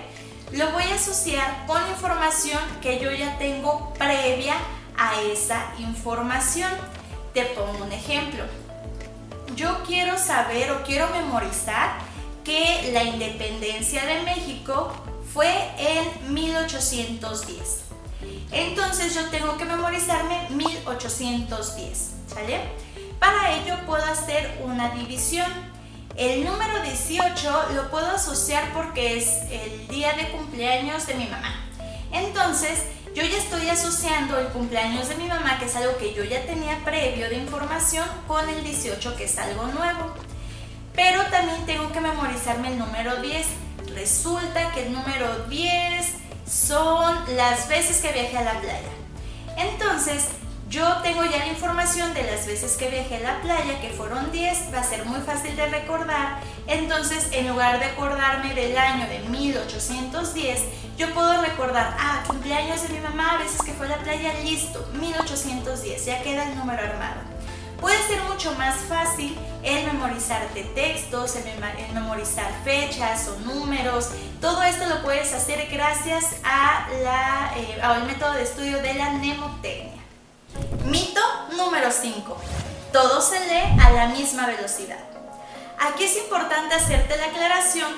lo 0.51 0.71
voy 0.71 0.83
a 0.83 0.95
asociar 0.95 1.65
con 1.65 1.81
información 1.89 2.59
que 2.81 2.99
yo 2.99 3.11
ya 3.11 3.37
tengo 3.37 3.93
previa 3.93 4.55
a 4.97 5.21
esa 5.21 5.73
información. 5.79 6.71
Te 7.33 7.43
pongo 7.45 7.85
un 7.85 7.91
ejemplo. 7.91 8.43
Yo 9.55 9.83
quiero 9.85 10.17
saber 10.17 10.71
o 10.71 10.83
quiero 10.83 11.07
memorizar 11.09 11.93
que 12.43 12.91
la 12.93 13.03
independencia 13.03 14.05
de 14.05 14.21
México 14.23 14.91
fue 15.33 15.49
en 15.77 16.33
1810. 16.33 17.81
Entonces 18.51 19.15
yo 19.15 19.29
tengo 19.29 19.57
que 19.57 19.65
memorizarme 19.65 20.47
1810, 20.49 22.11
¿sale? 22.27 22.59
Para 23.21 23.51
ello 23.53 23.77
puedo 23.85 24.03
hacer 24.03 24.59
una 24.63 24.89
división. 24.89 25.45
El 26.17 26.43
número 26.43 26.81
18 26.81 27.67
lo 27.75 27.91
puedo 27.91 28.07
asociar 28.07 28.73
porque 28.73 29.15
es 29.19 29.43
el 29.51 29.87
día 29.87 30.13
de 30.13 30.31
cumpleaños 30.31 31.05
de 31.05 31.13
mi 31.13 31.27
mamá. 31.27 31.53
Entonces, 32.11 32.79
yo 33.13 33.21
ya 33.21 33.37
estoy 33.37 33.69
asociando 33.69 34.39
el 34.39 34.47
cumpleaños 34.47 35.07
de 35.07 35.17
mi 35.17 35.27
mamá, 35.27 35.59
que 35.59 35.65
es 35.65 35.75
algo 35.75 35.97
que 35.97 36.15
yo 36.15 36.23
ya 36.23 36.43
tenía 36.47 36.83
previo 36.83 37.29
de 37.29 37.35
información, 37.35 38.07
con 38.27 38.49
el 38.49 38.63
18, 38.63 39.15
que 39.15 39.25
es 39.25 39.37
algo 39.37 39.67
nuevo. 39.67 40.15
Pero 40.95 41.21
también 41.25 41.63
tengo 41.67 41.91
que 41.91 42.01
memorizarme 42.01 42.69
el 42.69 42.79
número 42.79 43.17
10. 43.17 43.45
Resulta 43.93 44.71
que 44.71 44.87
el 44.87 44.93
número 44.93 45.45
10 45.47 46.07
son 46.51 47.37
las 47.37 47.69
veces 47.69 48.01
que 48.01 48.13
viajé 48.13 48.39
a 48.39 48.45
la 48.45 48.59
playa. 48.59 48.89
Entonces, 49.57 50.29
yo 50.71 50.87
tengo 51.03 51.25
ya 51.25 51.39
la 51.39 51.47
información 51.47 52.13
de 52.13 52.23
las 52.23 52.47
veces 52.47 52.77
que 52.77 52.89
viajé 52.89 53.17
a 53.17 53.19
la 53.19 53.41
playa, 53.41 53.81
que 53.81 53.89
fueron 53.89 54.31
10, 54.31 54.73
va 54.73 54.79
a 54.79 54.83
ser 54.83 55.03
muy 55.03 55.19
fácil 55.19 55.53
de 55.57 55.67
recordar. 55.67 56.39
Entonces, 56.65 57.27
en 57.33 57.49
lugar 57.49 57.77
de 57.79 57.87
acordarme 57.87 58.55
del 58.55 58.77
año 58.77 59.05
de 59.07 59.19
1810, 59.27 60.61
yo 60.97 61.13
puedo 61.13 61.41
recordar, 61.41 61.93
ah, 61.99 62.23
cumpleaños 62.25 62.83
de 62.83 62.89
mi 62.93 63.01
mamá, 63.01 63.37
veces 63.37 63.61
que 63.63 63.73
fue 63.73 63.87
a 63.87 63.89
la 63.89 63.97
playa, 63.97 64.33
listo, 64.45 64.87
1810, 64.93 66.05
ya 66.05 66.23
queda 66.23 66.49
el 66.49 66.57
número 66.57 66.81
armado. 66.81 67.19
Puede 67.81 68.01
ser 68.07 68.21
mucho 68.21 68.53
más 68.53 68.75
fácil 68.87 69.37
el 69.63 69.85
memorizarte 69.87 70.63
textos, 70.73 71.35
el, 71.35 71.93
memorizar 71.93 72.49
fechas 72.63 73.27
o 73.27 73.39
números. 73.39 74.11
Todo 74.39 74.63
esto 74.63 74.87
lo 74.87 75.01
puedes 75.03 75.33
hacer 75.33 75.67
gracias 75.69 76.35
a 76.45 76.87
la, 77.03 77.51
eh, 77.57 78.05
método 78.07 78.33
de 78.33 78.43
estudio 78.43 78.81
de 78.81 78.93
la 78.93 79.09
mnemotecnia. 79.09 80.00
Mito 80.91 81.21
número 81.55 81.89
5. 81.89 82.35
Todo 82.91 83.21
se 83.21 83.39
lee 83.47 83.79
a 83.81 83.91
la 83.91 84.07
misma 84.07 84.45
velocidad. 84.45 84.99
Aquí 85.79 86.03
es 86.03 86.17
importante 86.17 86.75
hacerte 86.75 87.15
la 87.15 87.27
aclaración 87.27 87.89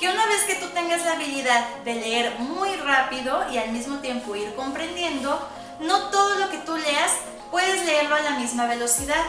que 0.00 0.08
una 0.08 0.26
vez 0.26 0.42
que 0.48 0.56
tú 0.56 0.66
tengas 0.70 1.04
la 1.04 1.12
habilidad 1.12 1.64
de 1.84 1.94
leer 1.94 2.40
muy 2.40 2.74
rápido 2.74 3.48
y 3.52 3.58
al 3.58 3.70
mismo 3.70 3.98
tiempo 3.98 4.34
ir 4.34 4.52
comprendiendo, 4.56 5.40
No 5.78 6.10
todo 6.10 6.34
lo 6.40 6.50
que 6.50 6.58
tú 6.58 6.76
leas 6.76 7.12
puedes 7.52 7.86
leerlo 7.86 8.16
a 8.16 8.20
la 8.20 8.32
misma 8.32 8.66
velocidad. 8.66 9.24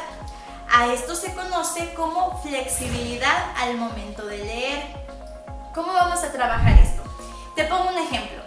A 0.73 0.91
esto 0.91 1.15
se 1.15 1.35
conoce 1.35 1.93
como 1.93 2.41
flexibilidad 2.41 3.53
al 3.55 3.77
momento 3.77 4.25
de 4.25 4.39
leer. 4.39 4.83
¿Cómo 5.75 5.93
vamos 5.93 6.23
a 6.23 6.31
trabajar 6.31 6.75
esto? 6.79 7.03
Te 7.55 7.65
pongo 7.65 7.89
un 7.89 7.99
ejemplo. 7.99 8.40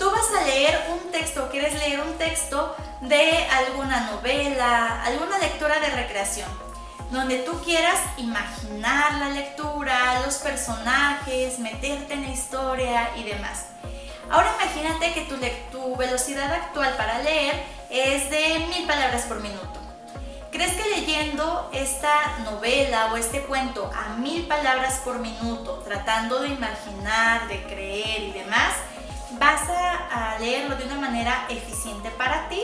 Tú 0.00 0.10
vas 0.10 0.32
a 0.34 0.46
leer 0.46 0.82
un 0.94 1.12
texto, 1.12 1.50
quieres 1.50 1.74
leer 1.74 2.00
un 2.00 2.14
texto 2.14 2.74
de 3.02 3.46
alguna 3.48 4.10
novela, 4.10 5.02
alguna 5.04 5.36
lectura 5.36 5.78
de 5.78 5.90
recreación, 5.90 6.48
donde 7.10 7.40
tú 7.40 7.60
quieras 7.62 8.00
imaginar 8.16 9.12
la 9.16 9.28
lectura, 9.28 10.22
los 10.24 10.36
personajes, 10.36 11.58
meterte 11.58 12.14
en 12.14 12.22
la 12.22 12.30
historia 12.30 13.10
y 13.14 13.24
demás. 13.24 13.66
Ahora 14.30 14.50
imagínate 14.62 15.12
que 15.12 15.26
tu, 15.26 15.36
tu 15.70 15.96
velocidad 15.96 16.50
actual 16.50 16.96
para 16.96 17.18
leer 17.18 17.62
es 17.90 18.30
de 18.30 18.66
mil 18.74 18.86
palabras 18.86 19.24
por 19.24 19.40
minuto. 19.40 19.80
¿Crees 20.50 20.72
que 20.72 20.96
leyendo 20.96 21.68
esta 21.74 22.38
novela 22.44 23.12
o 23.12 23.18
este 23.18 23.42
cuento 23.42 23.90
a 23.94 24.14
mil 24.14 24.46
palabras 24.46 25.00
por 25.04 25.18
minuto, 25.18 25.82
tratando 25.84 26.40
de 26.40 26.48
imaginar, 26.48 27.48
de 27.48 27.62
creer 27.64 28.22
y 28.22 28.32
demás, 28.32 28.72
vas 29.38 29.62
a, 29.68 30.34
a 30.34 30.38
leerlo 30.38 30.76
de 30.76 30.84
una 30.84 30.96
manera 30.96 31.46
eficiente 31.48 32.10
para 32.10 32.48
ti? 32.48 32.62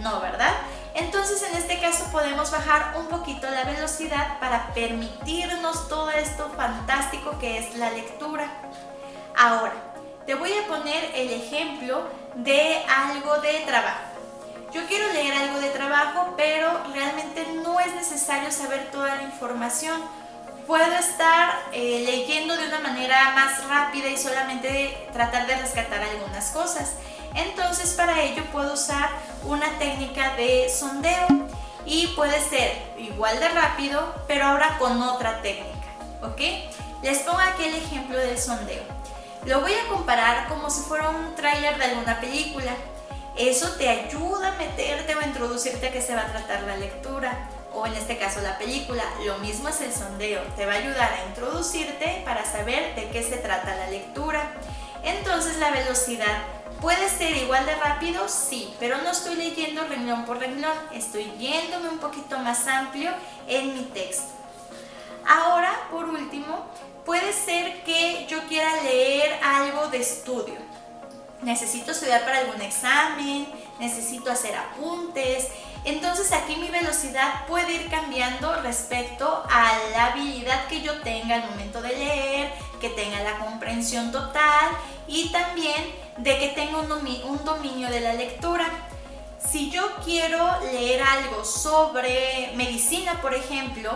No, 0.00 0.20
¿verdad? 0.20 0.52
Entonces 0.94 1.42
en 1.42 1.56
este 1.56 1.80
caso 1.80 2.04
podemos 2.12 2.50
bajar 2.50 2.94
un 2.96 3.06
poquito 3.06 3.50
la 3.50 3.64
velocidad 3.64 4.38
para 4.38 4.68
permitirnos 4.74 5.88
todo 5.88 6.10
esto 6.10 6.50
fantástico 6.56 7.38
que 7.38 7.58
es 7.58 7.76
la 7.76 7.90
lectura. 7.90 8.48
Ahora, 9.36 9.74
te 10.26 10.34
voy 10.34 10.52
a 10.52 10.66
poner 10.66 11.10
el 11.14 11.30
ejemplo 11.30 12.08
de 12.36 12.82
algo 12.88 13.38
de 13.38 13.60
trabajo. 13.66 14.14
Yo 14.72 14.86
quiero 14.86 15.12
leer 15.12 15.34
algo 15.34 15.60
de 15.60 15.70
trabajo, 15.70 16.34
pero 16.36 16.80
realmente 16.92 17.46
no 17.62 17.78
es 17.78 17.94
necesario 17.94 18.50
saber 18.50 18.90
toda 18.90 19.16
la 19.16 19.22
información. 19.22 20.00
Puedo 20.66 20.94
estar 20.94 21.58
eh, 21.72 22.02
leyendo 22.06 22.56
de 22.56 22.68
una 22.68 22.80
manera 22.80 23.32
más 23.34 23.68
rápida 23.68 24.08
y 24.08 24.16
solamente 24.16 25.08
tratar 25.12 25.46
de 25.46 25.56
rescatar 25.56 26.02
algunas 26.02 26.50
cosas. 26.52 26.94
Entonces 27.34 27.92
para 27.92 28.22
ello 28.22 28.42
puedo 28.50 28.72
usar 28.72 29.10
una 29.42 29.68
técnica 29.78 30.34
de 30.36 30.70
sondeo 30.70 31.26
y 31.84 32.06
puede 32.08 32.40
ser 32.40 32.72
igual 32.96 33.38
de 33.40 33.48
rápido, 33.50 34.14
pero 34.26 34.46
ahora 34.46 34.78
con 34.78 35.02
otra 35.02 35.42
técnica. 35.42 35.88
¿Ok? 36.22 36.40
Les 37.02 37.18
pongo 37.18 37.40
aquí 37.40 37.64
el 37.64 37.74
ejemplo 37.74 38.16
del 38.16 38.38
sondeo. 38.38 38.84
Lo 39.44 39.60
voy 39.60 39.74
a 39.74 39.88
comparar 39.88 40.48
como 40.48 40.70
si 40.70 40.80
fuera 40.80 41.10
un 41.10 41.34
tráiler 41.34 41.76
de 41.76 41.84
alguna 41.84 42.20
película. 42.20 42.72
Eso 43.36 43.68
te 43.72 43.90
ayuda 43.90 44.48
a 44.48 44.56
meterte 44.56 45.14
o 45.14 45.20
introducirte 45.20 45.88
a 45.88 45.92
qué 45.92 46.00
se 46.00 46.14
va 46.14 46.22
a 46.22 46.32
tratar 46.32 46.62
la 46.62 46.76
lectura 46.76 47.50
o 47.74 47.86
en 47.86 47.94
este 47.94 48.18
caso 48.18 48.40
la 48.40 48.58
película. 48.58 49.02
Lo 49.24 49.38
mismo 49.38 49.68
es 49.68 49.80
el 49.80 49.92
sondeo, 49.92 50.42
te 50.56 50.66
va 50.66 50.74
a 50.74 50.76
ayudar 50.76 51.12
a 51.12 51.26
introducirte 51.28 52.22
para 52.24 52.44
saber 52.44 52.94
de 52.94 53.08
qué 53.10 53.22
se 53.22 53.36
trata 53.36 53.76
la 53.76 53.90
lectura. 53.90 54.52
Entonces 55.02 55.58
la 55.58 55.70
velocidad 55.70 56.42
puede 56.80 57.08
ser 57.08 57.36
igual 57.36 57.66
de 57.66 57.74
rápido, 57.76 58.28
sí, 58.28 58.74
pero 58.78 58.98
no 58.98 59.10
estoy 59.10 59.36
leyendo 59.36 59.84
renglón 59.84 60.24
por 60.24 60.38
renglón, 60.38 60.76
estoy 60.92 61.32
yéndome 61.38 61.88
un 61.88 61.98
poquito 61.98 62.38
más 62.38 62.66
amplio 62.66 63.10
en 63.46 63.74
mi 63.74 63.84
texto. 63.84 64.32
Ahora, 65.26 65.72
por 65.90 66.04
último, 66.04 66.66
puede 67.04 67.32
ser 67.32 67.82
que 67.84 68.26
yo 68.28 68.42
quiera 68.48 68.82
leer 68.82 69.38
algo 69.42 69.88
de 69.88 69.98
estudio. 69.98 70.56
Necesito 71.42 71.92
estudiar 71.92 72.24
para 72.24 72.38
algún 72.38 72.60
examen, 72.62 73.46
necesito 73.78 74.30
hacer 74.30 74.54
apuntes. 74.54 75.48
Entonces 75.84 76.32
aquí 76.32 76.56
mi 76.56 76.68
velocidad 76.68 77.46
puede 77.46 77.74
ir 77.74 77.90
cambiando 77.90 78.54
respecto 78.62 79.44
a 79.50 79.72
la 79.92 80.06
habilidad 80.06 80.66
que 80.66 80.80
yo 80.80 81.00
tenga 81.02 81.36
al 81.36 81.50
momento 81.50 81.82
de 81.82 81.90
leer, 81.90 82.52
que 82.80 82.88
tenga 82.88 83.20
la 83.22 83.38
comprensión 83.38 84.10
total 84.10 84.70
y 85.06 85.30
también 85.30 85.84
de 86.16 86.38
que 86.38 86.48
tenga 86.48 86.78
un 86.78 87.44
dominio 87.44 87.90
de 87.90 88.00
la 88.00 88.14
lectura. 88.14 88.66
Si 89.38 89.70
yo 89.70 89.82
quiero 90.04 90.58
leer 90.72 91.02
algo 91.02 91.44
sobre 91.44 92.52
medicina, 92.56 93.20
por 93.20 93.34
ejemplo, 93.34 93.92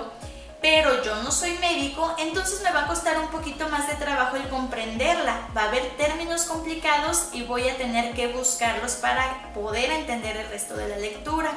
pero 0.61 1.05
yo 1.05 1.23
no 1.23 1.31
soy 1.31 1.53
médico, 1.59 2.15
entonces 2.19 2.63
me 2.63 2.73
va 2.73 2.85
a 2.85 2.87
costar 2.89 3.19
un 3.19 3.29
poquito 3.29 3.69
más 3.69 3.87
de 3.87 3.95
trabajo 3.95 4.37
el 4.37 4.49
comprenderla. 4.49 5.49
Va 5.57 5.63
a 5.63 5.69
haber 5.69 5.89
términos 5.97 6.45
complicados 6.45 7.29
y 7.33 7.43
voy 7.43 7.69
a 7.69 7.77
tener 7.77 8.13
que 8.15 8.27
buscarlos 8.29 8.95
para 8.95 9.53
poder 9.55 9.91
entender 9.91 10.37
el 10.37 10.49
resto 10.49 10.77
de 10.77 10.89
la 10.89 10.97
lectura. 10.97 11.53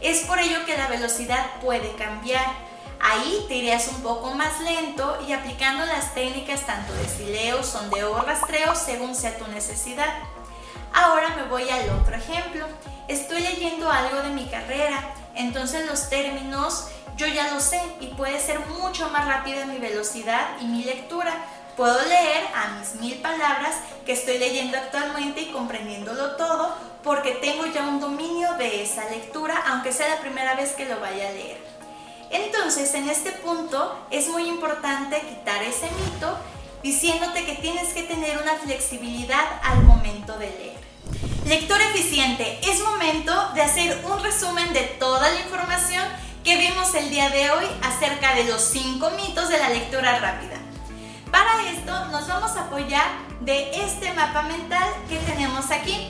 Es 0.00 0.20
por 0.20 0.38
ello 0.38 0.64
que 0.64 0.78
la 0.78 0.88
velocidad 0.88 1.44
puede 1.60 1.94
cambiar. 1.96 2.46
Ahí 3.00 3.44
te 3.48 3.56
irías 3.56 3.88
un 3.88 4.02
poco 4.02 4.32
más 4.32 4.60
lento 4.60 5.18
y 5.28 5.32
aplicando 5.32 5.84
las 5.84 6.14
técnicas 6.14 6.64
tanto 6.66 6.92
de 6.94 7.06
sileo, 7.06 7.62
sondeo 7.62 8.12
o 8.12 8.22
rastreo 8.22 8.74
según 8.74 9.14
sea 9.14 9.36
tu 9.36 9.46
necesidad. 9.48 10.14
Ahora 10.94 11.36
me 11.36 11.44
voy 11.44 11.68
al 11.68 11.90
otro 11.90 12.16
ejemplo. 12.16 12.66
Estoy 13.08 13.42
leyendo 13.42 13.90
algo 13.90 14.22
de 14.22 14.30
mi 14.30 14.46
carrera, 14.46 15.14
entonces 15.34 15.86
los 15.86 16.08
términos 16.08 16.88
yo 17.18 17.26
ya 17.26 17.52
lo 17.52 17.60
sé 17.60 17.80
y 18.00 18.06
puede 18.06 18.40
ser 18.40 18.60
mucho 18.60 19.10
más 19.10 19.26
rápida 19.26 19.66
mi 19.66 19.78
velocidad 19.78 20.56
y 20.60 20.64
mi 20.64 20.84
lectura. 20.84 21.34
Puedo 21.76 22.00
leer 22.06 22.46
a 22.54 22.78
mis 22.78 22.94
mil 22.94 23.20
palabras 23.20 23.74
que 24.06 24.12
estoy 24.12 24.38
leyendo 24.38 24.78
actualmente 24.78 25.42
y 25.42 25.52
comprendiéndolo 25.52 26.36
todo 26.36 26.74
porque 27.02 27.32
tengo 27.32 27.66
ya 27.66 27.82
un 27.82 28.00
dominio 28.00 28.54
de 28.54 28.82
esa 28.82 29.04
lectura, 29.10 29.62
aunque 29.66 29.92
sea 29.92 30.08
la 30.08 30.20
primera 30.20 30.54
vez 30.54 30.72
que 30.72 30.86
lo 30.86 31.00
vaya 31.00 31.28
a 31.28 31.32
leer. 31.32 31.58
Entonces, 32.30 32.94
en 32.94 33.08
este 33.08 33.32
punto 33.32 34.06
es 34.10 34.28
muy 34.28 34.48
importante 34.48 35.20
quitar 35.20 35.62
ese 35.62 35.88
mito 35.90 36.36
diciéndote 36.82 37.44
que 37.44 37.54
tienes 37.54 37.94
que 37.94 38.04
tener 38.04 38.38
una 38.40 38.54
flexibilidad 38.54 39.44
al 39.64 39.82
momento 39.82 40.38
de 40.38 40.50
leer. 40.50 40.78
Lector 41.46 41.80
eficiente, 41.80 42.60
es 42.62 42.80
momento 42.82 43.32
de 43.54 43.62
hacer 43.62 44.04
un 44.04 44.22
resumen 44.22 44.72
de 44.72 44.82
toda 45.00 45.30
la 45.30 45.40
información 45.40 46.04
que 46.48 46.56
vimos 46.56 46.94
el 46.94 47.10
día 47.10 47.28
de 47.28 47.50
hoy 47.50 47.66
acerca 47.82 48.34
de 48.34 48.44
los 48.44 48.62
5 48.62 49.10
mitos 49.22 49.50
de 49.50 49.58
la 49.58 49.68
lectura 49.68 50.18
rápida. 50.18 50.56
Para 51.30 51.62
esto 51.68 52.06
nos 52.06 52.26
vamos 52.26 52.56
a 52.56 52.62
apoyar 52.62 53.04
de 53.40 53.70
este 53.84 54.14
mapa 54.14 54.40
mental 54.40 54.88
que 55.10 55.18
tenemos 55.18 55.70
aquí. 55.70 56.08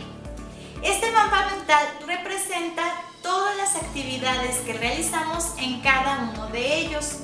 Este 0.80 1.10
mapa 1.10 1.46
mental 1.56 1.84
representa 2.06 2.84
todas 3.20 3.56
las 3.56 3.74
actividades 3.74 4.58
que 4.58 4.74
realizamos 4.74 5.54
en 5.58 5.80
cada 5.80 6.30
uno 6.32 6.46
de 6.50 6.82
ellos, 6.82 7.14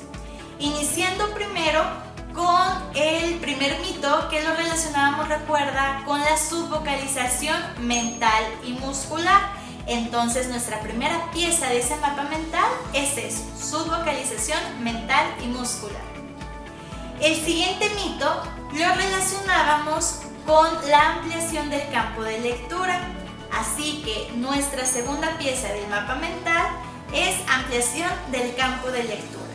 iniciando 0.59 1.33
primero 1.33 1.85
con 2.33 2.67
el 2.95 3.35
primer 3.35 3.79
mito 3.79 4.27
que 4.27 4.43
lo 4.43 4.53
relacionábamos, 4.55 5.29
recuerda, 5.29 6.03
con 6.03 6.19
la 6.19 6.35
subvocalización 6.37 7.55
mental 7.79 8.43
y 8.65 8.73
muscular 8.73 9.54
entonces 9.87 10.47
nuestra 10.47 10.79
primera 10.79 11.31
pieza 11.31 11.67
de 11.69 11.79
ese 11.79 11.95
mapa 11.97 12.23
mental 12.23 12.69
es 12.93 13.17
eso, 13.17 13.43
subvocalización 13.59 14.83
mental 14.83 15.25
y 15.43 15.47
muscular. 15.47 16.01
El 17.21 17.35
siguiente 17.35 17.89
mito 17.91 18.43
lo 18.73 18.95
relacionábamos 18.95 20.21
con 20.45 20.67
la 20.89 21.13
ampliación 21.13 21.69
del 21.69 21.89
campo 21.89 22.23
de 22.23 22.39
lectura, 22.39 22.99
así 23.53 24.01
que 24.03 24.31
nuestra 24.37 24.85
segunda 24.85 25.37
pieza 25.37 25.69
del 25.69 25.87
mapa 25.87 26.15
mental 26.15 26.67
es 27.13 27.35
ampliación 27.49 28.09
del 28.31 28.55
campo 28.55 28.91
de 28.91 29.03
lectura. 29.03 29.45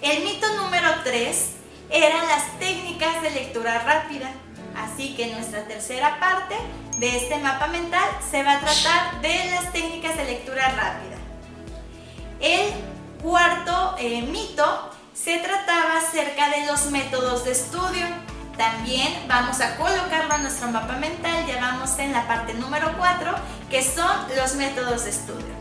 El 0.00 0.24
mito 0.24 0.46
número 0.54 0.88
3 1.04 1.50
eran 1.90 2.26
las 2.28 2.58
técnicas 2.58 3.20
de 3.22 3.30
lectura 3.30 3.82
rápida. 3.82 4.30
Así 4.76 5.14
que 5.16 5.26
nuestra 5.26 5.64
tercera 5.64 6.20
parte 6.20 6.54
de 6.98 7.16
este 7.16 7.38
mapa 7.38 7.68
mental 7.68 8.08
se 8.28 8.42
va 8.42 8.54
a 8.54 8.60
tratar 8.60 9.20
de 9.20 9.50
las 9.50 9.72
técnicas 9.72 10.16
de 10.16 10.24
lectura 10.24 10.68
rápida. 10.68 11.16
El 12.40 12.72
cuarto 13.22 13.94
eh, 13.98 14.22
mito 14.22 14.90
se 15.14 15.38
trataba 15.38 15.98
acerca 15.98 16.50
de 16.50 16.66
los 16.66 16.90
métodos 16.90 17.44
de 17.44 17.52
estudio. 17.52 18.06
También 18.56 19.12
vamos 19.28 19.60
a 19.60 19.76
colocarlo 19.76 20.34
en 20.34 20.42
nuestro 20.42 20.68
mapa 20.68 20.94
mental, 20.94 21.46
ya 21.46 21.60
vamos 21.60 21.96
en 21.98 22.12
la 22.12 22.26
parte 22.26 22.54
número 22.54 22.92
4, 22.98 23.32
que 23.70 23.82
son 23.82 24.10
los 24.36 24.56
métodos 24.56 25.04
de 25.04 25.10
estudio. 25.10 25.58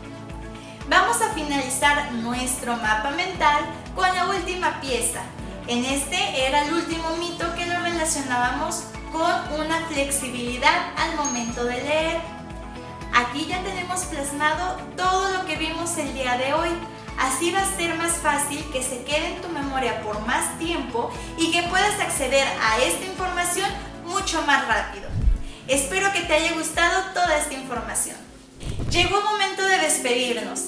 Vamos 0.89 1.21
a 1.21 1.33
finalizar 1.33 2.11
nuestro 2.13 2.75
mapa 2.77 3.11
mental 3.11 3.57
con 3.95 4.11
la 4.15 4.27
última 4.27 4.81
pieza. 4.81 5.21
En 5.67 5.85
este 5.85 6.47
era 6.47 6.63
el 6.63 6.73
último 6.73 7.15
mito 7.17 7.53
que 7.55 7.65
lo 7.67 7.79
relacionábamos 7.81 8.85
con 9.11 9.59
una 9.59 9.85
flexibilidad 9.87 10.93
al 10.97 11.15
momento 11.15 11.63
de 11.65 11.81
leer. 11.83 12.21
Aquí 13.13 13.45
ya 13.47 13.61
tenemos 13.63 14.01
plasmado 14.05 14.77
todo 14.95 15.31
lo 15.31 15.45
que 15.45 15.55
vimos 15.55 15.97
el 15.97 16.13
día 16.13 16.37
de 16.37 16.53
hoy. 16.53 16.69
Así 17.17 17.51
va 17.51 17.61
a 17.61 17.77
ser 17.77 17.95
más 17.95 18.13
fácil 18.13 18.63
que 18.71 18.83
se 18.83 19.03
quede 19.03 19.35
en 19.35 19.41
tu 19.41 19.49
memoria 19.49 20.01
por 20.03 20.19
más 20.27 20.57
tiempo 20.59 21.11
y 21.37 21.51
que 21.51 21.63
puedas 21.63 21.99
acceder 21.99 22.47
a 22.61 22.79
esta 22.83 23.05
información 23.05 23.69
mucho 24.05 24.41
más 24.43 24.67
rápido. 24.67 25.09
Espero 25.67 26.11
que 26.13 26.21
te 26.21 26.33
haya 26.33 26.53
gustado 26.53 27.11
toda 27.13 27.37
esta 27.37 27.53
información. 27.53 28.15
llegó 28.89 29.17
el 29.17 29.23
momento 29.25 29.63
de 29.65 29.79
despedirnos. 29.79 30.61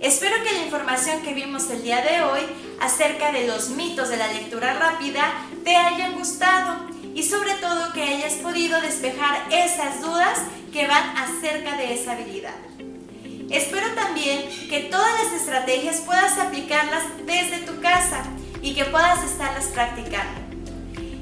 Espero 0.00 0.36
que 0.44 0.52
la 0.52 0.62
información 0.62 1.22
que 1.22 1.34
vimos 1.34 1.68
el 1.70 1.82
día 1.82 2.02
de 2.02 2.22
hoy 2.22 2.40
acerca 2.80 3.32
de 3.32 3.46
los 3.46 3.70
mitos 3.70 4.08
de 4.08 4.16
la 4.16 4.28
lectura 4.28 4.74
rápida 4.74 5.32
te 5.64 5.74
hayan 5.76 6.14
gustado 6.14 6.95
y 7.16 7.22
sobre 7.22 7.54
todo 7.54 7.94
que 7.94 8.02
hayas 8.02 8.34
podido 8.34 8.78
despejar 8.82 9.46
esas 9.50 10.02
dudas 10.02 10.38
que 10.70 10.86
van 10.86 11.16
acerca 11.16 11.74
de 11.78 11.94
esa 11.94 12.12
habilidad. 12.12 12.54
Espero 13.50 13.86
también 13.94 14.46
que 14.68 14.80
todas 14.90 15.24
las 15.24 15.32
estrategias 15.32 16.02
puedas 16.04 16.36
aplicarlas 16.38 17.04
desde 17.24 17.60
tu 17.60 17.80
casa 17.80 18.22
y 18.60 18.74
que 18.74 18.84
puedas 18.84 19.24
estarlas 19.24 19.64
practicando. 19.68 20.42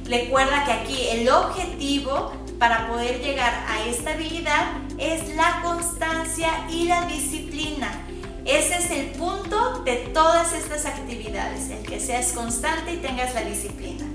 Recuerda 0.07 0.65
que 0.65 0.73
aquí 0.73 1.07
el 1.13 1.29
objetivo 1.29 2.33
para 2.59 2.89
poder 2.89 3.23
llegar 3.23 3.65
a 3.69 3.87
esta 3.87 4.15
habilidad 4.15 4.73
es 4.99 5.37
la 5.37 5.61
constancia 5.63 6.51
y 6.69 6.87
la 6.87 7.07
disciplina. 7.07 8.05
Ese 8.45 8.79
es 8.79 8.91
el 8.91 9.07
punto 9.13 9.85
de 9.85 9.97
todas 10.13 10.55
estas 10.55 10.87
actividades, 10.87 11.71
el 11.71 11.87
que 11.87 12.01
seas 12.01 12.33
constante 12.33 12.95
y 12.95 12.97
tengas 12.97 13.33
la 13.33 13.43
disciplina. 13.43 14.13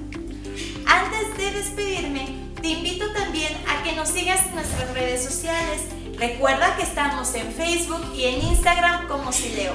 Antes 0.89 1.37
de 1.37 1.51
despedirme, 1.51 2.49
te 2.63 2.69
invito 2.69 3.11
también 3.13 3.53
a 3.67 3.83
que 3.83 3.95
nos 3.95 4.09
sigas 4.09 4.43
en 4.47 4.55
nuestras 4.55 4.91
redes 4.91 5.23
sociales. 5.23 5.83
Recuerda 6.17 6.75
que 6.77 6.81
estamos 6.81 7.31
en 7.35 7.53
Facebook 7.53 8.11
y 8.15 8.25
en 8.25 8.41
Instagram 8.41 9.07
como 9.07 9.31
Sileo. 9.31 9.73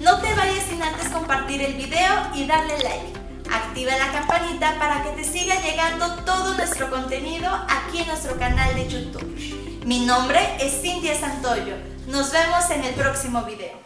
No 0.00 0.18
te 0.22 0.34
vayas 0.34 0.64
sin 0.70 0.82
antes 0.82 1.10
compartir 1.10 1.60
el 1.60 1.74
video 1.74 2.14
y 2.34 2.46
darle 2.46 2.78
like. 2.78 3.12
Activa 3.52 3.98
la 3.98 4.10
campanita 4.12 4.78
para 4.78 5.02
que 5.02 5.10
te 5.10 5.24
siga 5.24 5.60
llegando 5.60 6.24
todo 6.24 6.54
nuestro 6.54 6.88
contenido 6.88 7.50
aquí 7.68 7.98
en 7.98 8.06
nuestro 8.06 8.38
canal 8.38 8.74
de 8.74 8.88
YouTube. 8.88 9.84
Mi 9.84 10.06
nombre 10.06 10.40
es 10.58 10.80
Cintia 10.80 11.14
Santoyo. 11.20 11.74
Nos 12.08 12.32
vemos 12.32 12.70
en 12.70 12.82
el 12.82 12.94
próximo 12.94 13.42
video. 13.42 13.76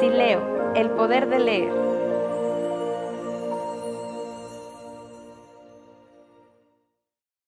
Sileo, 0.00 0.74
el 0.74 0.90
poder 0.90 1.30
de 1.30 1.38
leer. 1.38 1.93